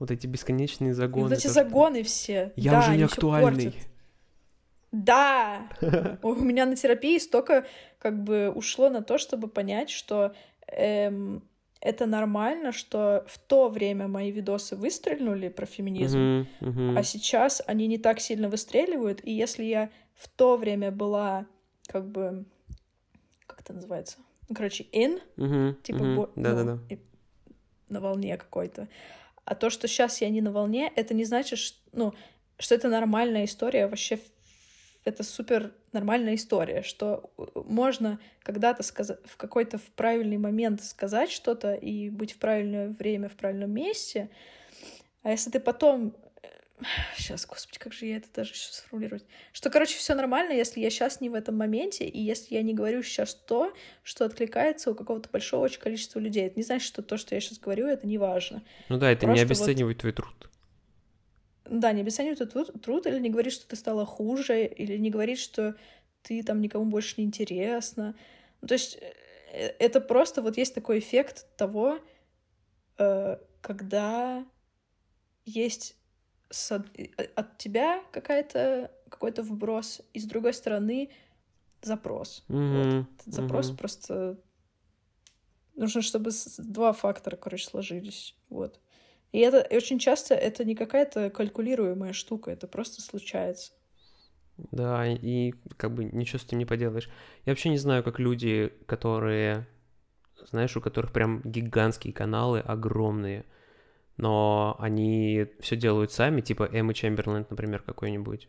[0.00, 1.28] Вот эти бесконечные загоны.
[1.28, 2.12] Вот эти то, загоны что...
[2.12, 2.52] все.
[2.56, 3.74] Я да, уже не актуальный.
[4.92, 5.68] Да!
[6.22, 7.66] У меня на терапии столько
[7.98, 10.34] как бы ушло на то, чтобы понять, что
[10.66, 11.44] эм,
[11.80, 16.98] это нормально, что в то время мои видосы выстрелили про феминизм, uh-huh, uh-huh.
[16.98, 19.20] а сейчас они не так сильно выстреливают.
[19.24, 21.46] И если я в то время была
[21.86, 22.44] как бы
[23.46, 24.18] как это называется?
[24.48, 26.16] Ну, короче, in, uh-huh, типа uh-huh.
[26.16, 26.96] Бо- да, ну, да, да.
[27.88, 28.88] на волне какой-то.
[29.50, 32.14] А то, что сейчас я не на волне, это не значит, что, ну,
[32.60, 34.20] что это нормальная история вообще
[35.04, 41.32] это супер нормальная история, что э, можно когда-то сказать, в какой-то в правильный момент сказать
[41.32, 44.30] что-то и быть в правильное время, в правильном месте,
[45.24, 46.14] а если ты потом
[47.16, 49.24] Сейчас, господи, как же я это даже сейчас сформулировать?
[49.52, 52.74] Что, короче, все нормально, если я сейчас не в этом моменте, и если я не
[52.74, 53.72] говорю сейчас то,
[54.02, 56.46] что откликается у какого-то большого очень количества людей.
[56.46, 58.62] Это не значит, что то, что я сейчас говорю, это не важно.
[58.88, 60.00] Ну да, это Просто не обесценивает вот...
[60.00, 60.50] твой труд
[61.70, 65.38] да, не обесценивать труд, труд, или не говорить, что ты стала хуже, или не говорить,
[65.38, 65.76] что
[66.22, 68.16] ты там никому больше не интересна.
[68.60, 68.98] Ну, то есть
[69.52, 72.00] э, это просто вот есть такой эффект того,
[72.98, 74.44] э, когда
[75.44, 75.96] есть
[76.50, 81.10] э, от тебя какая-то какой-то вброс, и с другой стороны
[81.82, 82.44] запрос.
[82.48, 82.84] Mm-hmm.
[82.84, 83.06] Вот.
[83.20, 83.76] Этот запрос mm-hmm.
[83.76, 84.40] просто
[85.74, 88.36] нужно, чтобы два фактора, короче, сложились.
[88.48, 88.80] Вот.
[89.32, 93.72] И это и очень часто это не какая-то калькулируемая штука, это просто случается.
[94.72, 97.08] Да, и как бы ничего с этим не поделаешь.
[97.46, 99.66] Я вообще не знаю, как люди, которые,
[100.50, 103.46] знаешь, у которых прям гигантские каналы, огромные,
[104.20, 108.48] но они все делают сами, типа Эмма Чемберленд, например, какой-нибудь.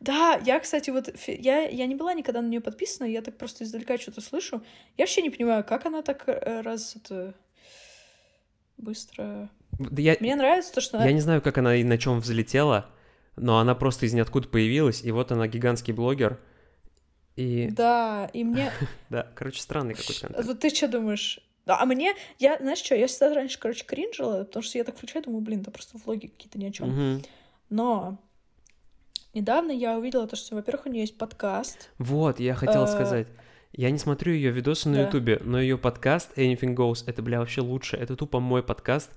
[0.00, 3.64] Да, я, кстати, вот я, я не была никогда на нее подписана, я так просто
[3.64, 4.62] издалека что-то слышу.
[4.96, 7.34] Я вообще не понимаю, как она так э, раз это
[8.78, 9.50] быстро.
[9.78, 10.96] Я, Мне нравится то, что...
[10.96, 12.86] Я не знаю, как она и на чем взлетела,
[13.36, 16.40] но она просто из ниоткуда появилась, и вот она гигантский блогер.
[17.36, 17.68] И...
[17.70, 18.72] Да, и мне...
[19.10, 20.46] да, короче, странный какой-то контент.
[20.46, 21.40] Вот ты что думаешь?
[21.78, 25.24] А мне, я, знаешь что, я всегда раньше, короче, кринжила, потому что я так включаю,
[25.24, 27.22] думаю, блин, это просто влоги какие-то ни о чем.
[27.68, 28.18] Но
[29.34, 31.90] недавно я увидела то, что, во-первых, у нее есть подкаст.
[31.98, 33.28] Вот, я хотела э, сказать.
[33.72, 35.44] Я не смотрю ее видосы на Ютубе, да.
[35.44, 37.96] но ее подкаст Anything Goes это, бля, вообще лучше.
[37.96, 39.12] Это тупо мой подкаст,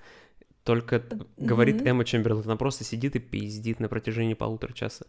[0.64, 1.26] только mm-hmm.
[1.38, 2.44] говорит Эмма Чемберлен.
[2.46, 5.06] Она просто сидит и пиздит на протяжении полутора часа.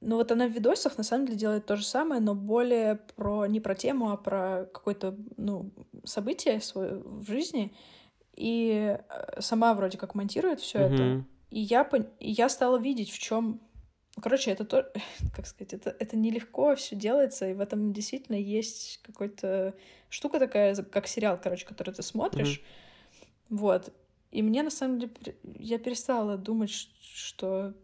[0.00, 3.46] Ну вот она в видосах на самом деле делает то же самое, но более про
[3.46, 5.72] не про тему, а про какое-то ну
[6.04, 7.74] событие свое в жизни.
[8.34, 10.94] И э, сама вроде как монтирует все mm-hmm.
[10.94, 11.24] это.
[11.50, 11.88] И я,
[12.20, 13.60] и я стала видеть, в чем
[14.16, 14.90] ну, короче, это то,
[15.34, 19.74] как сказать, это, это нелегко все делается, и в этом действительно есть какой-то
[20.08, 22.60] штука такая, как сериал, короче, который ты смотришь.
[22.60, 23.56] Mm-hmm.
[23.56, 23.92] Вот.
[24.32, 25.12] И мне, на самом деле,
[25.58, 27.74] я перестала думать, что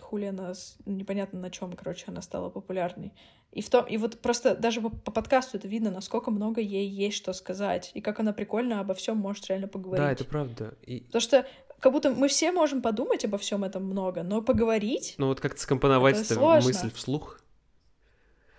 [0.00, 0.52] хули она
[0.84, 3.12] непонятно на чем, короче, она стала популярной.
[3.52, 6.88] И в том, и вот просто даже по, по подкасту это видно, насколько много ей
[6.88, 10.04] есть что сказать, и как она прикольно обо всем может реально поговорить.
[10.04, 10.74] Да, это правда.
[10.82, 11.00] И...
[11.00, 11.46] Потому что
[11.80, 15.14] как будто мы все можем подумать обо всем этом много, но поговорить.
[15.18, 17.40] Ну вот как-то скомпоновать это мысль вслух.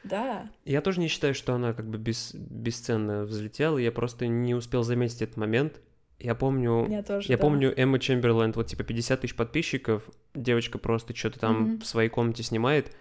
[0.04, 0.50] Да.
[0.66, 3.78] Я тоже не считаю, что она как бы без, бесценно взлетела.
[3.78, 5.82] Я просто не успел заметить этот момент.
[6.20, 7.42] Я помню, я, тоже, я да.
[7.42, 11.82] помню Эмма Чемберленд, вот типа 50 тысяч подписчиков, девочка просто что-то там mm-hmm.
[11.82, 12.92] в своей комнате снимает,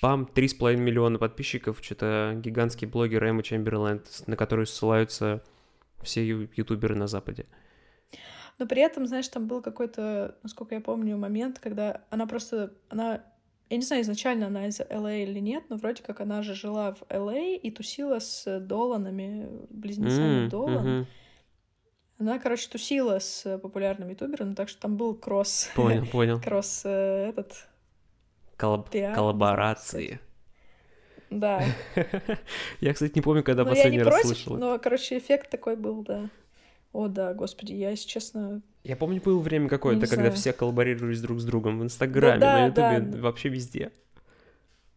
[0.00, 5.42] пам, 3,5 миллиона подписчиков, что-то гигантский блогер Эмма Чемберленд, на которую ссылаются
[6.02, 7.46] все ютуберы на Западе.
[8.58, 13.24] Но при этом, знаешь, там был какой-то, насколько я помню, момент, когда она просто, она
[13.70, 15.12] я не знаю, изначально она из Л.А.
[15.12, 17.56] или нет, но вроде как она же жила в Л.А.
[17.56, 20.86] и тусила с Доланами, близнецами mm, Долан.
[20.86, 21.06] Mm-hmm.
[22.18, 25.70] Она, короче, тусила с популярным ютубером, так что там был кросс.
[25.74, 26.40] Понял, понял.
[26.40, 27.66] кросс э, этот...
[28.56, 28.88] Коллаб...
[28.90, 30.20] Коллаборации.
[31.30, 31.64] Да.
[32.80, 34.56] я, кстати, не помню, когда ну, последний раз против, слышал.
[34.56, 36.30] Но, короче, эффект такой был, да.
[36.92, 38.62] О, да, господи, я, если честно...
[38.84, 40.32] Я помню, было время какое-то, когда знаю.
[40.34, 43.22] все коллаборировались друг с другом в Инстаграме, да, да, на Ютубе, да.
[43.22, 43.90] вообще везде.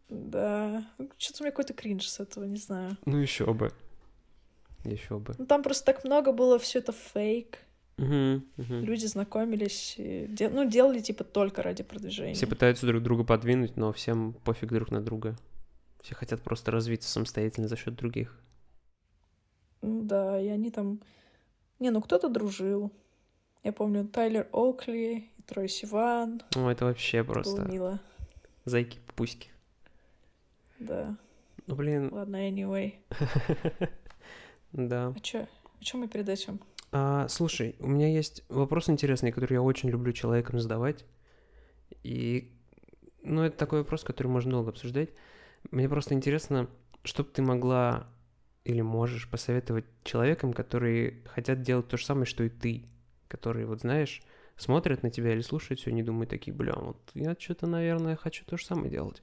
[0.09, 0.85] Да.
[1.17, 2.97] Что-то у меня какой-то кринж с этого, не знаю.
[3.05, 3.71] Ну еще бы.
[4.87, 5.35] Еще бы.
[5.37, 7.59] Ну там просто так много было, все это фейк.
[7.97, 8.73] Угу, угу.
[8.85, 12.35] Люди знакомились, и де- ну, делали типа только ради продвижения.
[12.35, 15.35] Все пытаются друг друга подвинуть, но всем пофиг друг на друга.
[16.01, 18.39] Все хотят просто развиться самостоятельно за счет других.
[19.81, 21.01] Ну Да, и они там...
[21.79, 22.91] Не, ну кто-то дружил.
[23.63, 26.41] Я помню Тайлер Оукли и Трой Сиван.
[26.55, 27.99] Ну, это вообще Было просто мило.
[28.65, 29.49] зайки пуськи.
[30.79, 31.17] Да.
[31.65, 32.93] Ну, блин, Ладно, anyway.
[34.71, 35.13] да.
[35.15, 35.47] А чё?
[35.79, 36.59] О чем мы перед этим?
[36.91, 41.05] А, слушай, у меня есть вопрос интересный, который я очень люблю человекам задавать.
[42.03, 42.51] И,
[43.23, 45.09] ну, это такой вопрос, который можно долго обсуждать.
[45.71, 46.69] Мне просто интересно,
[47.03, 48.07] что бы ты могла
[48.63, 52.85] или можешь посоветовать человекам, которые хотят делать то же самое, что и ты,
[53.27, 54.21] которые, вот знаешь,
[54.57, 58.43] смотрят на тебя или слушают все, не думают такие, бля, вот я что-то, наверное, хочу
[58.45, 59.21] то же самое делать.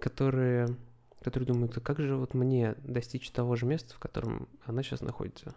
[0.00, 0.76] Которые,
[1.22, 5.00] которые думают, а как же вот мне достичь того же места, в котором она сейчас
[5.00, 5.54] находится?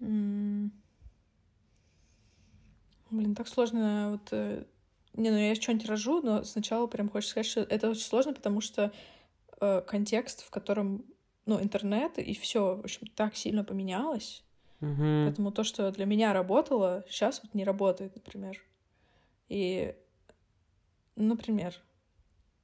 [0.00, 0.72] М.
[3.10, 4.28] Блин, так сложно вот...
[4.32, 4.64] э,
[5.14, 8.60] Не, ну я что-нибудь рожу, но сначала прям хочется сказать, что это очень сложно, потому
[8.60, 8.92] что
[9.60, 11.04] э, контекст, в котором,
[11.46, 14.44] ну, интернет и все, в общем, так сильно поменялось.
[14.80, 15.24] Мгм.
[15.26, 18.62] Поэтому то, что для меня работало, сейчас вот не работает, например.
[19.48, 19.94] И,
[21.16, 21.74] например,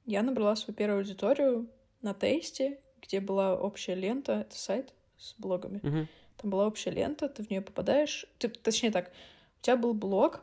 [0.07, 1.69] я набрала свою первую аудиторию
[2.01, 5.79] на тесте, где была общая лента, это сайт с блогами.
[5.83, 6.07] Мгм.
[6.37, 8.25] Там была общая лента, ты в нее попадаешь.
[8.39, 9.11] Ты, точнее так,
[9.59, 10.41] у тебя был блог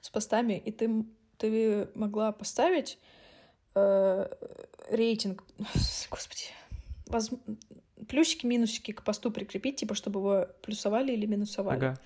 [0.00, 1.04] с постами, и ты,
[1.36, 2.98] ты могла поставить
[3.74, 4.28] э,
[4.88, 5.44] рейтинг.
[6.10, 6.44] Господи.
[7.06, 7.30] воз-
[8.08, 11.76] Плюсики, минусики к посту прикрепить, типа, чтобы его плюсовали или минусовали.
[11.78, 12.00] Ага.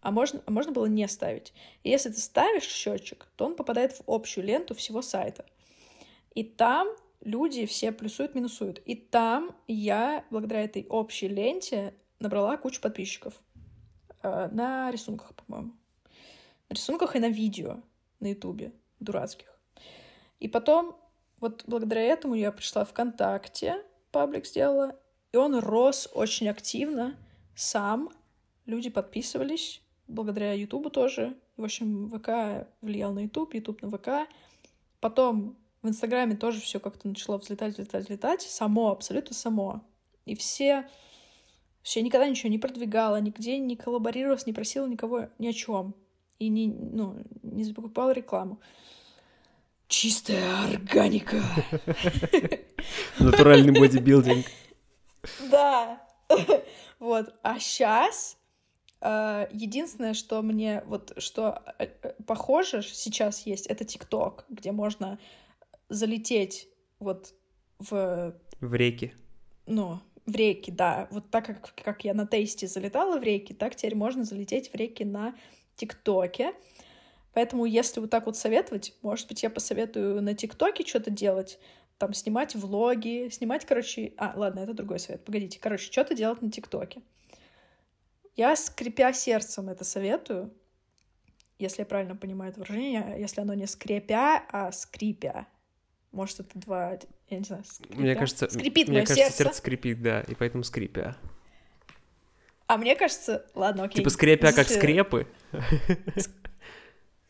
[0.00, 1.52] А можно, а можно было не ставить.
[1.84, 5.44] И если ты ставишь счетчик, то он попадает в общую ленту всего сайта.
[6.34, 6.88] И там
[7.20, 8.78] люди все плюсуют, минусуют.
[8.84, 13.34] И там я, благодаря этой общей ленте, набрала кучу подписчиков.
[14.22, 15.72] Э, на рисунках, по-моему.
[16.68, 17.82] На рисунках и на видео
[18.20, 19.48] на ютубе дурацких.
[20.38, 20.96] И потом,
[21.40, 24.98] вот благодаря этому я пришла ВКонтакте, паблик сделала,
[25.32, 27.16] и он рос очень активно
[27.54, 28.10] сам.
[28.66, 31.36] Люди подписывались, благодаря Ютубу тоже.
[31.56, 34.28] В общем, ВК влиял на Ютуб, Ютуб на ВК.
[35.00, 38.42] Потом в Инстаграме тоже все как-то начало взлетать, взлетать, взлетать.
[38.42, 39.82] Само, абсолютно само.
[40.24, 40.88] И все...
[41.80, 45.96] Вообще я никогда ничего не продвигала, нигде не коллаборировалась, не просила никого ни о чем.
[46.38, 48.60] И не, ну, не закупала рекламу.
[49.88, 51.42] Чистая органика.
[53.18, 54.46] Натуральный бодибилдинг.
[55.50, 56.00] Да.
[56.98, 57.34] Вот.
[57.42, 58.36] А сейчас
[59.02, 65.18] единственное, что мне вот что э, э, похоже сейчас есть, это ТикТок, где можно
[65.92, 66.68] залететь
[66.98, 67.34] вот
[67.78, 69.12] в, В реки.
[69.66, 71.08] ну, в реки, да.
[71.10, 74.74] Вот так как, как я на тесте залетала в реки, так теперь можно залететь в
[74.74, 75.34] реки на
[75.76, 76.54] ТикТоке.
[77.34, 81.58] Поэтому, если вот так вот советовать, может быть, я посоветую на ТикТоке что-то делать,
[81.98, 84.12] там снимать влоги, снимать, короче...
[84.16, 85.24] А, ладно, это другой совет.
[85.24, 85.58] Погодите.
[85.60, 87.00] Короче, что-то делать на ТикТоке.
[88.36, 90.52] Я, скрипя сердцем, это советую,
[91.58, 95.46] если я правильно понимаю это выражение, если оно не скрипя, а скрипя.
[96.12, 96.98] Может, это два...
[97.28, 98.00] Я не знаю, скрипя?
[98.00, 99.36] Мне кажется, Скрипит мне кажется, сердце.
[99.36, 101.16] сердце скрипит, да, и поэтому скрипя.
[102.66, 103.46] А мне кажется...
[103.54, 103.96] Ладно, окей.
[103.96, 105.26] Типа скрепя как скрепы.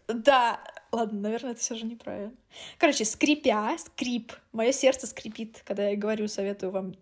[0.09, 0.61] Да,
[0.91, 2.35] ладно, наверное, это все же неправильно.
[2.79, 4.33] Короче, скрипя, скрип.
[4.53, 6.95] Мое сердце скрипит, когда я говорю, советую вам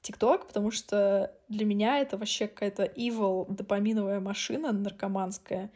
[0.00, 5.70] ТикТок, потому что для меня это вообще какая-то evil допаминовая машина наркоманская.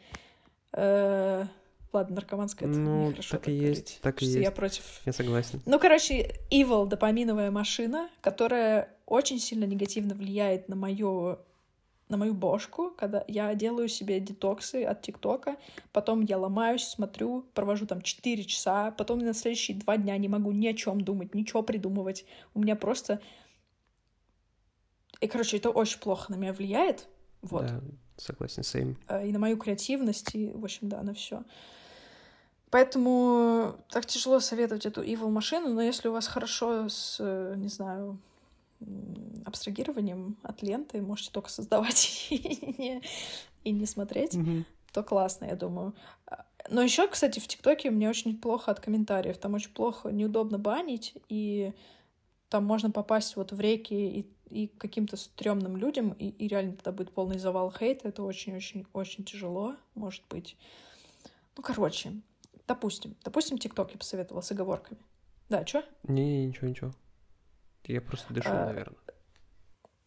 [1.93, 4.55] Ладно, наркоманская это Ну, нехорошо так и говорить, есть, так и что Я есть.
[4.55, 5.61] против Я согласен.
[5.65, 11.37] ну, короче, evil допаминовая машина, которая очень сильно негативно влияет на мою
[12.09, 15.55] на мою бошку, когда я делаю себе детоксы от ТикТока,
[15.93, 20.51] потом я ломаюсь, смотрю, провожу там 4 часа, потом на следующие два дня не могу
[20.51, 22.25] ни о чем думать, ничего придумывать.
[22.53, 23.19] У меня просто...
[25.21, 27.07] И, короче, это очень плохо на меня влияет.
[27.41, 27.65] Вот.
[27.65, 27.81] Да,
[28.17, 28.95] согласен, same.
[29.07, 31.43] э, и на мою креативность, и, в общем, да, на все.
[32.73, 37.67] Поэтому так тяжело советовать эту evil машину, но если у вас хорошо с, э, не
[37.67, 38.17] знаю,
[39.45, 43.03] абстрагированием от ленты, можете только создавать и не,
[43.63, 44.65] и не смотреть, Мгм.
[44.91, 45.93] то классно, я думаю.
[46.25, 49.37] А, Но еще, кстати, в ТикТоке мне очень плохо от комментариев.
[49.37, 51.73] Там очень плохо, неудобно банить, и
[52.49, 56.91] там можно попасть вот в реки и, и каким-то стрёмным людям, и, и реально тогда
[56.91, 58.07] будет полный завал хейта.
[58.07, 60.57] Это очень-очень-очень тяжело, может быть.
[61.55, 62.13] Ну, короче,
[62.67, 64.99] допустим, допустим, ТикТок я посоветовала с оговорками.
[65.49, 65.83] Да, чё?
[66.03, 66.91] Не, ничего, ничего.
[67.85, 68.65] Я просто дышу, А.
[68.65, 68.97] наверное.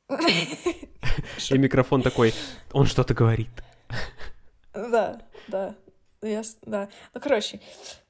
[1.50, 2.32] И микрофон такой,
[2.72, 3.50] он что-то говорит.
[4.72, 5.74] Да, да.
[6.22, 6.88] Я, да.
[7.14, 7.60] Ну, короче,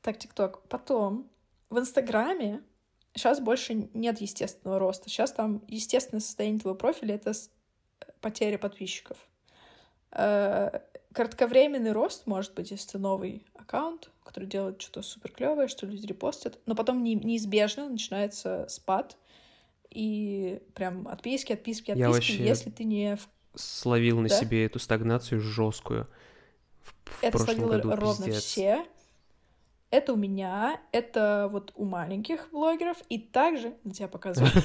[0.03, 0.62] так, ТикТок.
[0.68, 1.28] Потом
[1.70, 2.62] в Инстаграме
[3.14, 5.09] сейчас больше нет естественного роста.
[5.09, 7.51] Сейчас там естественное состояние твоего профиля— это с-
[8.20, 9.16] потеря подписчиков.
[10.12, 10.80] Э,
[11.12, 16.04] Кратковременный рост может быть, если это новый аккаунт, который делает что-то супер клевое, что люди
[16.07, 19.16] репостят, но потом не- неизбежно начинается спад,
[19.90, 23.28] и прям отписки, отписки, Я отписки, вообще если ты не в
[23.59, 24.38] Словил на Да?
[24.38, 26.07] себе эту стагнацию жесткую.
[26.82, 28.44] В, в Это словило году, ровно пиздец.
[28.44, 28.86] все.
[29.90, 34.50] Это у меня, это вот у маленьких блогеров, и также на тебя показываю.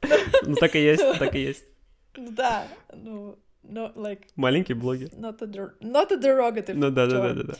[0.42, 1.64] Ну так и есть, так и есть.
[2.16, 3.36] Да, ну,
[3.68, 5.08] no, like, Маленький блогер.
[5.08, 7.54] not a, der- not a derogative Ну да, да, да, да, да.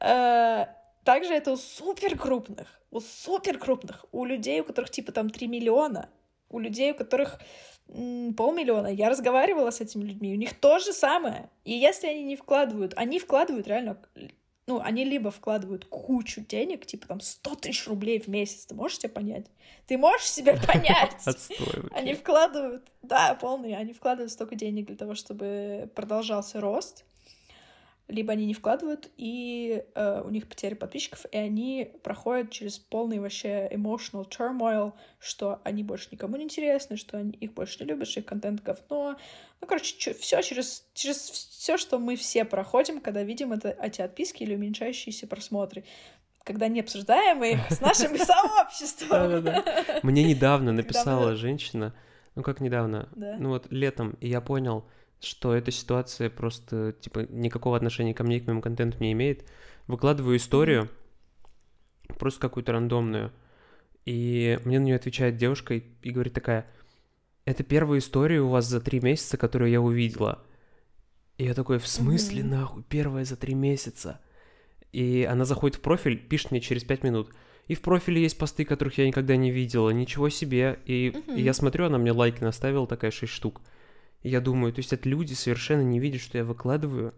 [0.00, 0.66] Э,
[1.04, 5.46] Также это у супер крупных, у супер крупных, у людей, у которых типа там 3
[5.48, 6.08] миллиона,
[6.50, 7.38] у людей, у которых
[7.88, 8.88] м, полмиллиона.
[8.88, 11.48] Я разговаривала с этими людьми, у них то же самое.
[11.64, 13.96] И если они не вкладывают, они вкладывают реально,
[14.66, 18.98] ну, они либо вкладывают кучу денег, типа там 100 тысяч рублей в месяц, ты можешь
[18.98, 19.46] себя понять?
[19.86, 21.16] Ты можешь себя понять?
[21.26, 27.04] Отстой Они вкладывают, да, полные, они вкладывают столько денег для того, чтобы продолжался рост,
[28.10, 33.18] либо они не вкладывают, и э, у них потеря подписчиков, и они проходят через полный
[33.18, 38.08] вообще emotional turmoil, что они больше никому не интересны, что они, их больше не любят,
[38.08, 39.16] что их контент говно.
[39.60, 44.42] Ну, короче, все через, через все, что мы все проходим, когда видим это, эти отписки
[44.42, 45.84] или уменьшающиеся просмотры.
[46.44, 49.44] Когда не обсуждаем их с нашим сообществом.
[50.02, 51.94] Мне недавно написала женщина,
[52.34, 53.36] ну как недавно, Да.
[53.38, 54.84] ну вот летом, и я понял,
[55.20, 59.44] что эта ситуация просто, типа, никакого отношения ко мне и к моему контенту не имеет.
[59.86, 60.88] Выкладываю историю,
[62.18, 63.32] просто какую-то рандомную,
[64.06, 66.66] и мне на нее отвечает девушка и, и говорит такая,
[67.44, 70.42] это первая история у вас за три месяца, которую я увидела.
[71.38, 72.50] И я такой, в смысле, Мгм.
[72.50, 74.20] нахуй, первая за три месяца?
[74.92, 77.30] И она заходит в профиль, пишет мне через пять минут.
[77.66, 80.80] И в профиле есть посты, которых я никогда не видела, ничего себе.
[80.86, 81.36] И, и Мгм.
[81.36, 83.60] я смотрю, она мне лайки наставила, такая 6 штук.
[84.22, 87.14] Я думаю, то есть это люди совершенно не видят, что я выкладываю.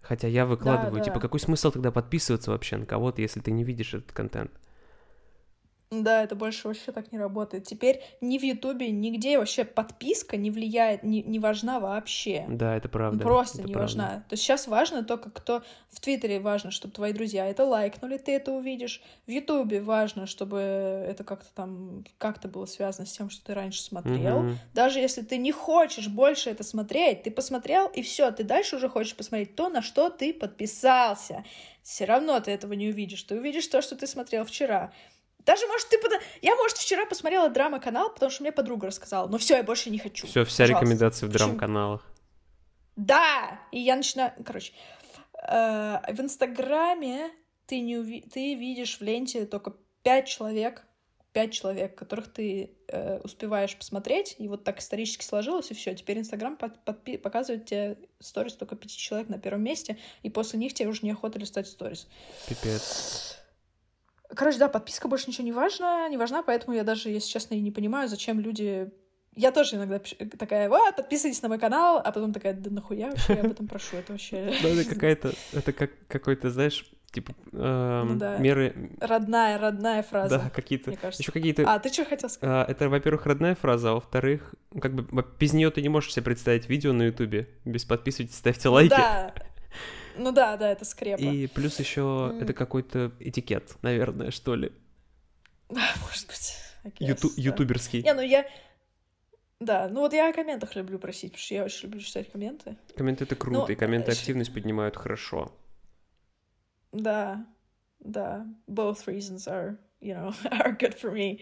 [0.00, 1.02] Хотя я выкладываю.
[1.04, 1.20] Типа, да.
[1.20, 4.50] какой смысл тогда подписываться вообще на кого-то, если ты не видишь этот контент?
[5.92, 7.64] Да, это больше вообще так не работает.
[7.64, 12.46] Теперь ни в Ютубе, нигде вообще подписка не влияет, не, не важна вообще.
[12.48, 13.24] Да, это Ну, правда.
[13.24, 13.88] Просто это не правда.
[13.88, 14.24] важна.
[14.28, 15.64] То есть сейчас важно только кто...
[15.88, 19.02] В Твиттере важно, чтобы твои друзья это лайкнули, ты это увидишь.
[19.26, 22.04] В Ютубе важно, чтобы это как-то там...
[22.18, 24.42] Как-то было связано с тем, что ты раньше смотрел.
[24.42, 24.58] Мгм.
[24.72, 28.88] Даже если ты не хочешь больше это смотреть, ты посмотрел, и все, ты дальше уже
[28.88, 31.44] хочешь посмотреть то, на что ты подписался.
[31.82, 33.24] Все равно ты этого не увидишь.
[33.24, 34.92] Ты увидишь то, что ты смотрел вчера.
[35.46, 35.98] Даже, может, ты...
[35.98, 39.26] пода- Я, может, вчера посмотрела драма-канал, потому что мне подруга рассказала.
[39.28, 40.26] Но все, я больше не хочу.
[40.26, 40.84] Все, вся Пожалуйста.
[40.84, 42.06] рекомендация в драм-каналах.
[42.96, 43.58] Да!
[43.72, 44.32] И я начинаю...
[44.44, 44.72] Короче,
[45.48, 47.30] э, в Инстаграме
[47.66, 48.20] ты, не уви...
[48.22, 50.84] ты видишь в ленте только пять человек,
[51.32, 55.94] пять человек, которых ты э, успеваешь посмотреть, и вот так исторически сложилось, и все.
[55.94, 60.58] Теперь Инстаграм под- подпи- показывает тебе сторис только пяти человек на первом месте, и после
[60.58, 62.08] них тебе уже неохота листать сторис.
[62.48, 63.38] Пипец.
[64.34, 67.60] Короче, да, подписка больше ничего не важна, не важна, поэтому я даже, если честно, и
[67.60, 68.90] не понимаю, зачем люди...
[69.36, 73.10] Я тоже иногда пишу- такая, вот, подписывайтесь на мой канал, а потом такая, да нахуя
[73.10, 77.32] вообще я об этом прошу, это вообще Ну, это какая-то, это как какой-то, знаешь, типа
[77.52, 78.38] эм, Ну да.
[78.38, 82.68] меры, родная, родная фраза, да, какие-то, еще какие-то А, ты что хотел сказать?
[82.68, 86.24] А, это, во-первых, родная фраза, а во-вторых, как бы без нее ты не можешь себе
[86.24, 87.48] представить видео на Ютубе.
[87.64, 88.90] Без подписывайтесь, ставьте лайки.
[88.90, 89.32] Да.
[90.20, 91.20] Ну да, да, это скрепа.
[91.20, 94.72] И плюс еще это какой-то этикет, наверное, что ли.
[95.70, 96.56] Да, может быть.
[96.84, 97.42] I guess, Юту- да.
[97.42, 98.02] ютуберский.
[98.02, 98.44] Не, ну я...
[99.60, 102.76] Да, ну вот я о комментах люблю просить, потому что я очень люблю читать комменты.
[102.96, 105.52] Комменты это круто, Ну, и комменты э, активность поднимают хорошо.
[106.92, 107.46] Да,
[108.00, 108.46] да.
[108.66, 111.40] Both reasons are, you know, are good for me.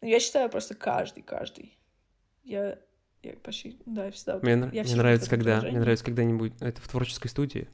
[0.00, 1.76] Но Я читаю просто каждый, каждый.
[2.44, 2.78] Я,
[3.22, 4.34] я почти, да, всегда...
[4.34, 7.68] вот- Мне, я мне всегда нравится, в когда, мне нравится когда-нибудь, это в творческой студии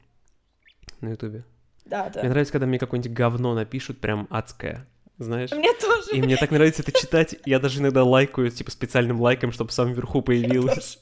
[1.03, 1.45] на Ютубе.
[1.85, 2.21] Да, да.
[2.21, 4.87] Мне нравится, когда мне какое-нибудь говно напишут, прям адское,
[5.19, 5.51] знаешь.
[5.53, 6.11] Мне тоже.
[6.13, 9.73] И мне так нравится это читать, я даже иногда лайкаю, типа, специальным лайком, чтобы в
[9.73, 10.75] самом верху Я появилось.
[10.75, 10.99] тоже.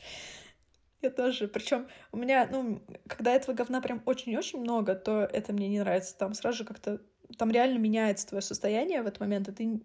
[1.02, 1.48] Я тоже.
[1.48, 6.16] Причем у меня, ну, когда этого говна прям очень-очень много, то это мне не нравится.
[6.16, 7.00] Там сразу же как-то...
[7.38, 9.82] Там реально меняется твое состояние в этот момент, и ты,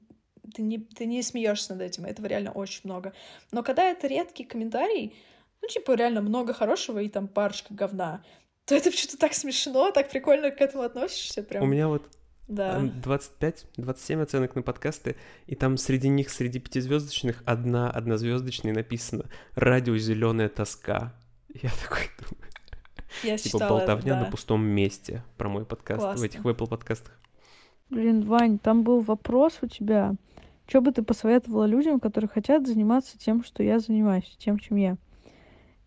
[0.54, 2.06] ты, не, ты не смеешься над этим.
[2.06, 3.14] Этого реально очень много.
[3.52, 5.16] Но когда это редкий комментарий,
[5.62, 8.24] ну, типа, реально много хорошего и там парочка говна,
[8.66, 11.44] то это что-то так смешно, так прикольно к этому относишься.
[11.44, 11.64] Прям.
[11.64, 12.04] У меня вот
[12.48, 12.80] Да.
[12.80, 19.98] 25, 27 оценок на подкасты, и там среди них, среди пятизвездочных, одна однозвездочная написано «Радио
[19.98, 21.14] Зеленая тоска».
[21.54, 22.46] Я такой думаю...
[23.24, 24.26] Я типа читала болтовня да.
[24.26, 26.26] на пустом месте про мой подкаст в Классно.
[26.26, 27.18] этих Apple подкастах.
[27.90, 30.16] Блин, Вань, там был вопрос у тебя.
[30.68, 34.98] Что бы ты посоветовала людям, которые хотят заниматься тем, что я занимаюсь, тем, чем я?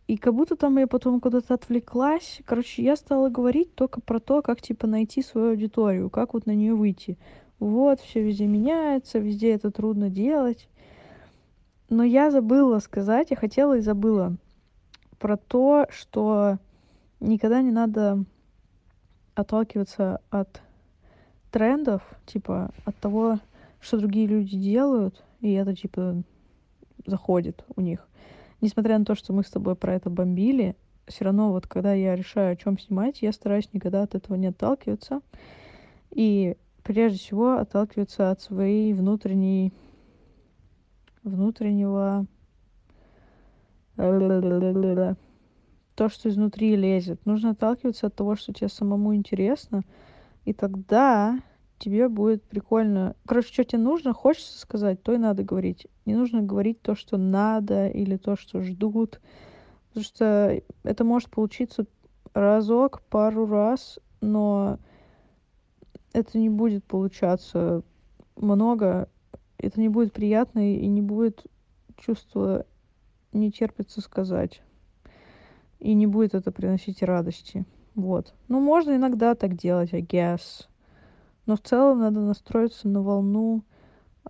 [0.09, 2.41] И как будто там я потом куда-то отвлеклась.
[2.47, 6.55] Короче, я стала говорить только про то, как, типа, найти свою аудиторию, как вот на
[6.55, 7.19] нее выйти.
[7.59, 10.67] Вот, все везде меняется, везде это трудно делать.
[11.91, 14.35] Но я забыла сказать, я хотела и забыла
[15.19, 16.57] про то, что
[17.21, 18.25] никогда не надо
[19.35, 20.63] отталкиваться от
[21.51, 23.41] трендов, типа от того,
[23.79, 26.23] что другие люди делают, и это типа
[27.05, 28.09] заходит у них.
[28.61, 32.17] Несмотря на то, что мы с тобой про это бомбили, все равно вот когда я
[32.17, 35.21] решаю, о чем снимать, я стараюсь никогда от этого не отталкиваться.
[36.11, 39.73] И прежде всего отталкиваться от своей внутренней
[41.23, 42.27] внутреннего
[45.95, 47.27] то, что изнутри лезет.
[47.27, 49.83] Нужно отталкиваться от того, что тебе самому интересно,
[50.45, 51.41] и тогда
[51.79, 53.17] тебе будет прикольно.
[53.27, 55.87] Короче, что тебе нужно, хочется сказать, то и надо говорить.
[56.07, 59.21] Не нужно говорить то, что надо, или то, что ждут.
[59.89, 61.87] Потому что это может получиться
[62.35, 64.79] разок, пару раз, но
[66.13, 67.83] это не будет получаться
[68.37, 69.09] много.
[69.59, 71.47] Это не будет приятно и не будет
[71.97, 72.65] чувства
[73.33, 74.63] не терпится сказать.
[75.81, 77.65] И не будет это приносить радости.
[77.95, 78.35] Вот.
[78.49, 80.67] Ну, можно иногда так делать, I guess.
[81.49, 83.65] Но в целом надо настроиться на волну,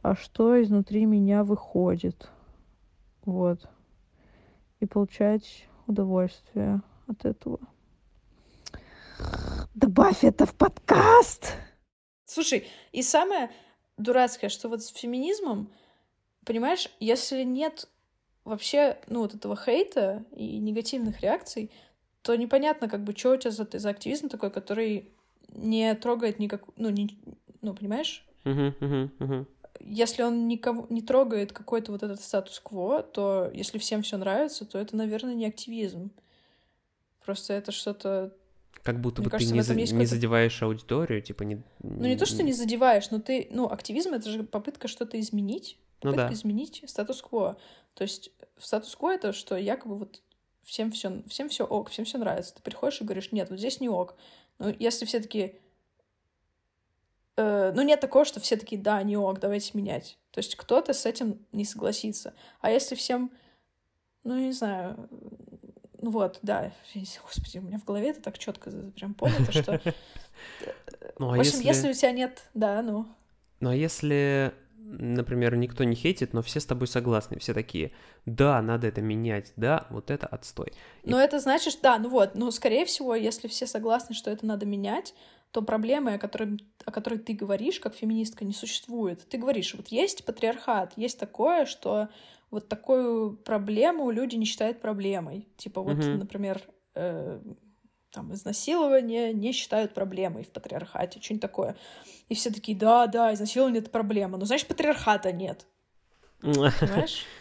[0.01, 2.29] а что изнутри меня выходит.
[3.25, 3.69] Вот.
[4.79, 7.59] И получать удовольствие от этого.
[9.75, 11.55] Добавь это в подкаст!
[12.25, 13.51] Слушай, и самое
[13.97, 15.73] дурацкое, что вот с феминизмом,
[16.45, 17.89] понимаешь, если нет
[18.45, 21.73] вообще, ну, вот этого хейта и негативных реакций,
[22.23, 25.18] то непонятно, как бы, что у тебя за, за активизм такой, который
[25.53, 27.19] не трогает никак, ну, не,
[27.61, 28.27] ну, понимаешь?
[28.45, 29.47] Мгм, мгм, мгм.
[29.81, 34.79] Если он никого не трогает какой-то вот этот статус-кво, то если всем все нравится, то
[34.79, 36.11] это, наверное, не активизм.
[37.25, 38.35] Просто это что-то...
[38.83, 41.63] Как будто Мне бы кажется, ты не, за- не задеваешь аудиторию, типа не...
[41.83, 43.49] Ну, не то, что не задеваешь, но ты...
[43.51, 45.79] Ну, активизм— это же попытка что-то изменить.
[46.03, 46.35] Ну Попытка да.
[46.35, 47.59] изменить статус-кво.
[47.95, 50.23] То есть статус-кво это, что якобы вот
[50.63, 52.55] всем все всем все ок, всем все нравится.
[52.55, 54.15] Ты приходишь и говоришь, нет, вот здесь не ок.
[54.59, 55.59] Ну, если все таки
[57.37, 60.19] ну, нет такого, что все такие, да, не ок, давайте менять.
[60.33, 62.35] То есть кто-то с этим не согласится.
[62.61, 63.31] А если всем,
[64.25, 65.09] ну, не знаю,
[66.01, 66.73] ну вот, да,
[67.23, 69.81] господи, у меня в голове это так четко прям понято, что...
[71.19, 71.67] Ну, В а общем, если...
[71.67, 73.07] если у тебя нет, да, ну,
[73.59, 74.55] Ну, а если,
[74.91, 77.93] например, никто не хейтит, но все с тобой согласны, все такие,
[78.27, 80.73] да, надо это менять, да, вот это отстой.
[81.03, 84.47] И- Но это значит, да, ну вот, ну, скорее всего, если все согласны, что это
[84.47, 85.15] надо менять,
[85.51, 89.27] то проблемы, о, которой, о которой ты говоришь, как феминистка, не существует.
[89.29, 92.09] Ты говоришь, вот есть патриархат, есть такое, что
[92.51, 95.49] вот такую проблему люди не считают проблемой.
[95.57, 96.19] Типа вот, Мгм.
[96.19, 96.63] например,
[96.95, 97.41] э,
[98.11, 101.77] там, изнасилование не считают проблемой в патриархате, что-нибудь такое.
[102.29, 104.39] И все такие, да, да, изнасилование— это проблема.
[104.39, 105.67] Ну, значит, патриархата нет,
[106.41, 107.25] понимаешь?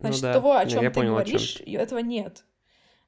[0.00, 2.44] Ну Значит, да, того, о чем ты понял, говоришь, и этого нет.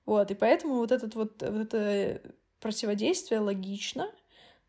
[0.06, 2.20] Вот, и поэтому вот этот вот, вот это
[2.58, 4.10] противодействие логично,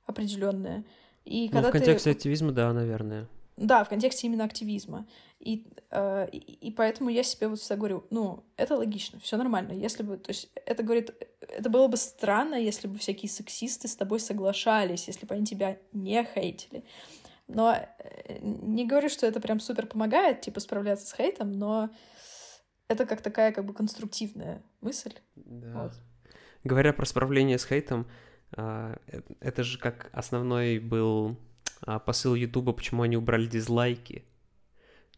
[0.05, 0.85] определенное.
[1.25, 2.17] И Ну, когда в контексте ты...
[2.17, 3.27] активизма, да, наверное.
[3.61, 5.07] Да, в контексте именно активизма.
[5.39, 9.73] И, э, и, и поэтому я себе вот всегда говорю, ну, это логично, все нормально.
[9.73, 13.95] Если бы, то есть, это говорит, это было бы странно, если бы всякие сексисты с
[13.95, 16.83] тобой соглашались, если бы они тебя не хейтили.
[17.47, 21.91] Но э, не говорю, что это прям супер помогает, типа, справляться с хейтом, но
[22.87, 25.13] это как такая, как бы, конструктивная мысль.
[25.35, 25.83] Да.
[25.83, 25.93] Вот.
[26.63, 28.07] Говоря про справление с хейтом,
[28.57, 31.37] а, э- это же как основной был
[31.81, 34.25] а, посыл Ютуба, почему они убрали дизлайки.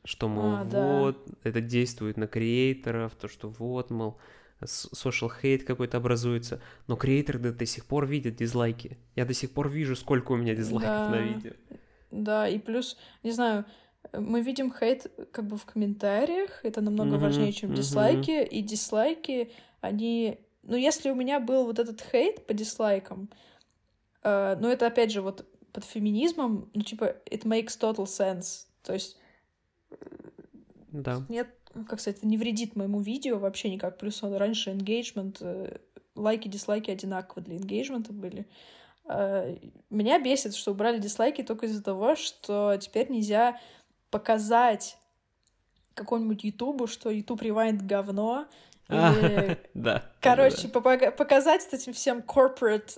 [0.05, 0.79] Что, мол, А, да.
[0.79, 4.17] вот, это действует на креаторов, то, что вот, мол,
[4.61, 6.61] social хейт какой-то образуется.
[6.87, 8.97] Но креаторы до, сих пор видят дизлайки.
[9.15, 11.21] Я до сих пор вижу, сколько у меня дизлайков на Да.
[11.21, 11.53] видео.
[12.11, 13.65] Да, и плюс, не знаю,
[14.13, 17.77] мы видим хейт как бы в комментариях, это намного Мгм, важнее, чем мгм.
[17.77, 19.51] дизлайки, и дизлайки,
[19.81, 20.39] они...
[20.63, 23.29] Ну, если у меня был вот этот хейт по дизлайкам,
[24.23, 28.93] э, ну, это, опять же, вот под феминизмом, ну, типа, it makes total sense, то
[28.93, 29.17] есть
[30.91, 31.23] Да.
[31.27, 31.49] нет,
[31.87, 35.77] как сказать, это не вредит моему видео вообще никак, плюс он раньше engagement, э,
[36.15, 38.47] лайки, дизлайки одинаково для engagement были,
[39.05, 39.57] Э,
[39.89, 43.59] меня бесит, что убрали дизлайки только из-за того, что теперь нельзя
[44.09, 44.97] показать
[45.93, 48.47] какому-нибудь Ютубу, что Ютуб Rewind говно,
[48.89, 50.09] или, да.
[50.21, 52.97] короче, показать этим всем corporate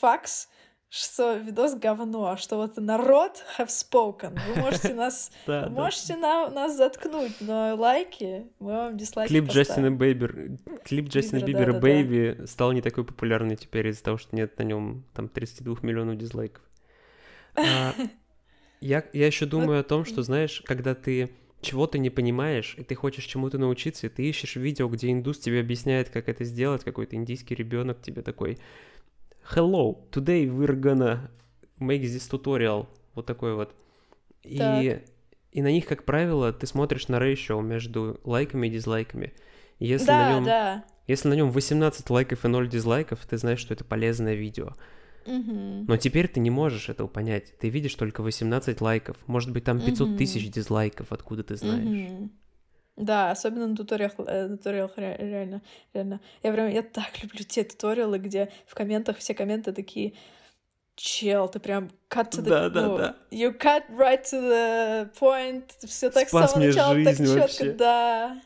[0.00, 0.48] facts,
[0.96, 4.38] что видос говно, что вот народ have spoken.
[4.48, 6.48] Вы можете нас, можете да.
[6.48, 12.46] На, нас заткнуть, но лайки, мы вам дизлайки Клип Джастина Бейбер, клип Джастина Бибера Бэйби
[12.46, 16.62] стал не такой популярный теперь из-за того, что нет на нем там 32 миллионов дизлайков.
[17.54, 17.92] А,
[18.80, 21.30] я, я еще думаю о том, что, знаешь, когда ты
[21.60, 25.60] чего-то не понимаешь, и ты хочешь чему-то научиться, и ты ищешь видео, где индус тебе
[25.60, 28.58] объясняет, как это сделать, какой-то индийский ребенок тебе такой
[29.54, 31.30] Hello, today we're gonna
[31.78, 32.88] make this tutorial.
[33.14, 33.74] Вот такой вот.
[34.42, 35.00] И,
[35.52, 39.34] и на них, как правило, ты смотришь на рейшо между лайками и дизлайками.
[39.78, 40.84] Если да, на нем, да.
[41.06, 44.72] Если на нем 18 лайков и 0 дизлайков, ты знаешь, что это полезное видео.
[45.26, 45.84] Угу.
[45.86, 47.56] Но теперь ты не можешь этого понять.
[47.58, 49.16] Ты видишь только 18 лайков.
[49.26, 50.16] Может быть, там 500 угу.
[50.16, 52.10] тысяч дизлайков, откуда ты знаешь.
[52.10, 52.30] Угу.
[52.96, 56.20] Да, особенно на туториалах, э, на туториалах реально, реально.
[56.42, 60.14] Я прям, я так люблю те туториалы, где в комментах все комменты такие,
[60.94, 62.48] чел, ты прям cut to the...
[62.48, 63.16] Да, да, ну, да.
[63.30, 67.72] You cut right to the point, все так Спас с самого начала, так четко, вообще.
[67.72, 68.42] да.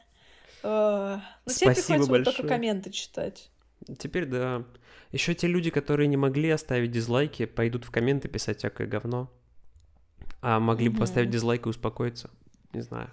[0.62, 2.36] О, ну, теперь Спасибо приходится большое.
[2.36, 3.50] только комменты читать.
[3.98, 4.64] Теперь да.
[5.12, 9.32] Еще те люди, которые не могли оставить дизлайки, пойдут в комменты писать всякое говно.
[10.42, 12.30] А могли бы поставить дизлайк и успокоиться.
[12.72, 13.10] Не знаю.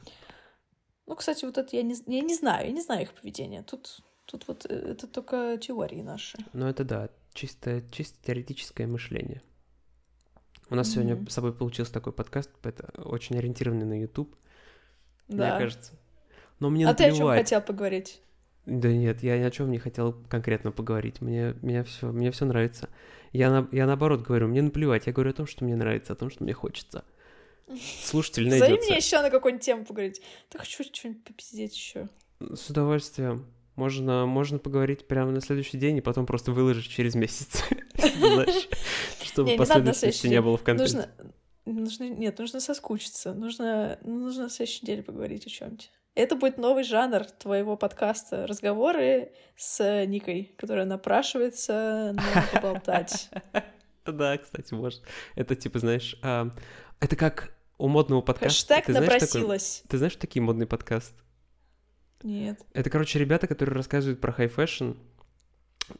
[1.08, 3.64] Ну, кстати, вот это я не, я не знаю, я не знаю их поведение.
[3.64, 6.38] Тут, тут вот э, это только теории наши.
[6.54, 9.42] Ну, это да, чисто, чисто теоретическое мышление.
[10.70, 10.94] У нас mm-hmm.
[10.94, 14.36] сегодня с собой получился такой подкаст, это очень ориентированный на YouTube,
[15.30, 15.52] да.
[15.52, 15.94] мне кажется.
[16.60, 17.16] Но мне а наплевать.
[17.16, 18.22] ты о чем хотел поговорить?
[18.66, 21.22] Да нет, я ни о чем не хотел конкретно поговорить.
[21.22, 22.90] Мне, меня все, мне все нравится.
[23.32, 25.08] Я, на, я наоборот говорю, мне наплевать.
[25.08, 27.06] Я говорю о том, что мне нравится, о том, что мне хочется.
[28.04, 28.76] Слушатель найдется.
[28.76, 30.22] Зови меня еще на какую-нибудь тему поговорить.
[30.52, 32.08] Да хочу что-нибудь попиздеть еще.
[32.40, 33.46] С удовольствием.
[33.76, 37.64] Можно, можно поговорить прямо на следующий день и потом просто выложить через месяц.
[39.24, 41.10] Чтобы последовательности не было в контенте.
[41.66, 43.34] Нужно, нет, нужно соскучиться.
[43.34, 45.84] Нужно, нужно на следующей неделе поговорить о чем-то.
[46.16, 48.48] Это будет новый жанр твоего подкаста.
[48.48, 53.30] Разговоры с Никой, которая напрашивается на поболтать.
[54.06, 55.02] Да, кстати, может.
[55.36, 56.50] Это типа, знаешь, а,
[57.02, 58.76] это как у модного подкаста.
[58.76, 59.78] Хэштег ты напросилась.
[59.78, 61.14] Такой, ты знаешь такие модный подкаст?
[62.24, 62.60] Нет.
[62.74, 64.94] Это, короче, ребята, которые рассказывают про high fashion,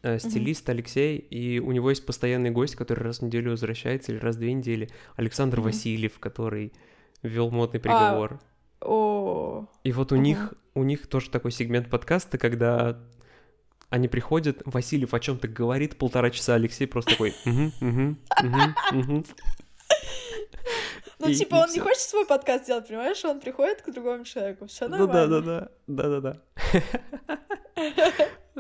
[0.02, 0.72] э, стилист mm-hmm.
[0.72, 4.40] Алексей, и у него есть постоянный гость, который раз в неделю возвращается, или раз в
[4.40, 5.64] две недели, Александр mm-hmm.
[5.64, 6.74] Васильев, который
[7.22, 8.40] вел модный приговор.
[8.82, 9.68] А, о.
[9.84, 10.20] И вот у uh-huh.
[10.20, 13.00] них у них тоже такой сегмент подкаста, когда
[13.90, 19.26] они приходят, Васильев о чем-то говорит полтора часа, Алексей просто такой, угу, угу, угу, угу.
[21.20, 23.24] Ну, типа, он не хочет свой подкаст делать, понимаешь?
[23.26, 24.68] Он приходит к другому человеку.
[24.68, 25.42] Все ну нормально.
[25.42, 26.10] Да, да, да.
[26.10, 26.42] Да, да,
[27.76, 28.14] да.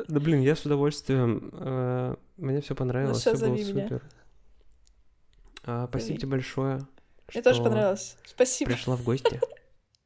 [0.08, 1.49] Да, блин, я с удовольствием.
[1.53, 4.03] Э, мне все понравилось, все было супер.
[5.64, 6.88] А, спасибо тебе большое.
[7.34, 8.16] Мне тоже понравилось.
[8.26, 8.72] Спасибо.
[8.72, 9.41] Пришла в гости.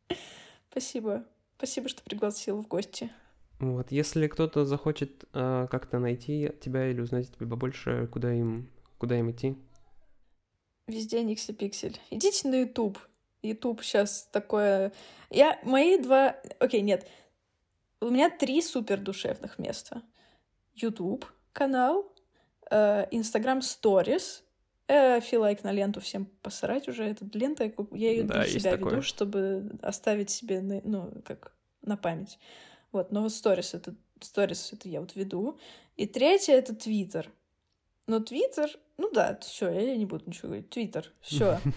[0.72, 1.26] Спасибо.
[1.58, 3.12] Спасибо, что пригласил в гости.
[3.60, 9.20] Вот, если кто-то захочет э, как-то найти тебя или узнать тебя побольше, куда им, куда
[9.20, 9.56] им идти?
[10.88, 12.00] Везде Никси Пиксель.
[12.10, 13.00] Идите на YouTube.
[13.42, 14.92] YouTube сейчас такое...
[15.30, 15.60] Я...
[15.64, 16.36] Мои два...
[16.60, 17.08] Окей, нет.
[18.00, 20.02] У меня три супер душевных места.
[20.74, 22.12] YouTube канал,
[22.70, 24.42] э, Instagram Stories,
[24.88, 27.04] э, филайк на ленту всем посрать уже.
[27.04, 28.94] Эта лента, я ее да, для себя такое.
[28.94, 32.40] веду, чтобы оставить себе, ну, как на память.
[32.92, 35.60] Вот, но вот Stories это, Stories это я вот веду.
[35.96, 37.28] И третье— это Twitter.
[38.08, 38.72] Но Твиттер,
[39.02, 40.70] ну да, все, я не буду ничего говорить.
[40.70, 41.60] Твиттер, все.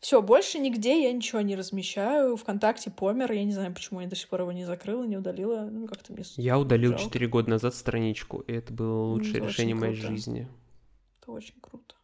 [0.00, 2.36] Все, больше нигде я ничего не размещаю.
[2.36, 3.32] Вконтакте помер.
[3.32, 5.68] Я не знаю, почему я до сих пор его не закрыла, не удалила.
[5.70, 7.06] Ну, как-то мне Я удалил жалко.
[7.06, 10.48] 4 года назад страничку, и это было лучшее это решение моей жизни.
[11.20, 11.96] Это очень круто.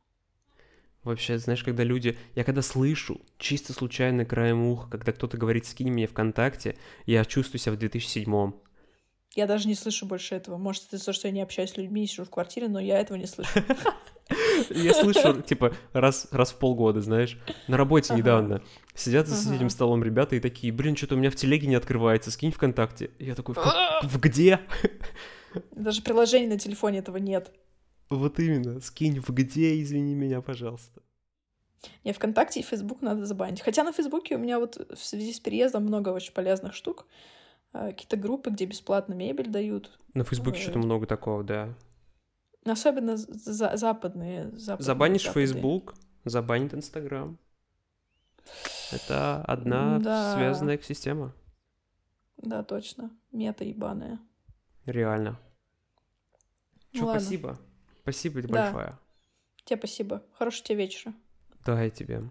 [1.04, 2.18] Вообще, знаешь, когда люди...
[2.34, 6.76] Я когда слышу, чисто случайно краем уха, когда кто-то говорит «скинь меня ВКонтакте»,
[7.06, 8.56] я чувствую себя в 2007-м.
[9.34, 10.56] Я даже не слышу больше этого.
[10.56, 13.16] Может, это то, что я не общаюсь с людьми, сижу в квартире, но я этого
[13.16, 13.50] не слышу.
[14.70, 17.38] Я слышу, типа, раз, раз в полгода, знаешь.
[17.68, 18.62] На работе недавно
[18.94, 22.30] сидят за соседним столом ребята и такие, блин, что-то у меня в телеге не открывается,
[22.30, 23.10] скинь ВКонтакте.
[23.18, 23.60] Я такой, в,
[24.02, 24.60] в где?
[25.72, 27.52] Даже приложений на телефоне этого нет.
[28.10, 31.02] Вот именно, скинь в где, извини меня, пожалуйста.
[32.04, 33.60] Не, ВКонтакте и Фейсбук надо забанить.
[33.60, 37.06] Хотя на Фейсбуке у меня вот в связи с переездом много очень полезных штук.
[37.74, 39.98] А, какие-то группы, где бесплатно мебель дают.
[40.14, 41.74] На Фейсбуке что-то много такого, да.
[42.64, 44.84] Особенно за- западные, западные.
[44.84, 45.40] Забанишь запады.
[45.40, 45.94] Facebook,
[46.24, 47.36] забанит Instagram.
[48.92, 50.34] Это одна Да.
[50.36, 51.34] связанная экосистема.
[52.36, 53.10] Да, точно.
[53.32, 54.20] Мета ебаная.
[54.86, 55.38] Реально.
[56.92, 57.20] Ну Чё, ладно.
[57.20, 57.58] спасибо.
[58.02, 58.70] Спасибо тебе Да.
[58.72, 58.98] большое.
[59.64, 60.22] Тебе спасибо.
[60.34, 61.14] Хорошего тебе вечера.
[61.64, 62.30] Давай тебе.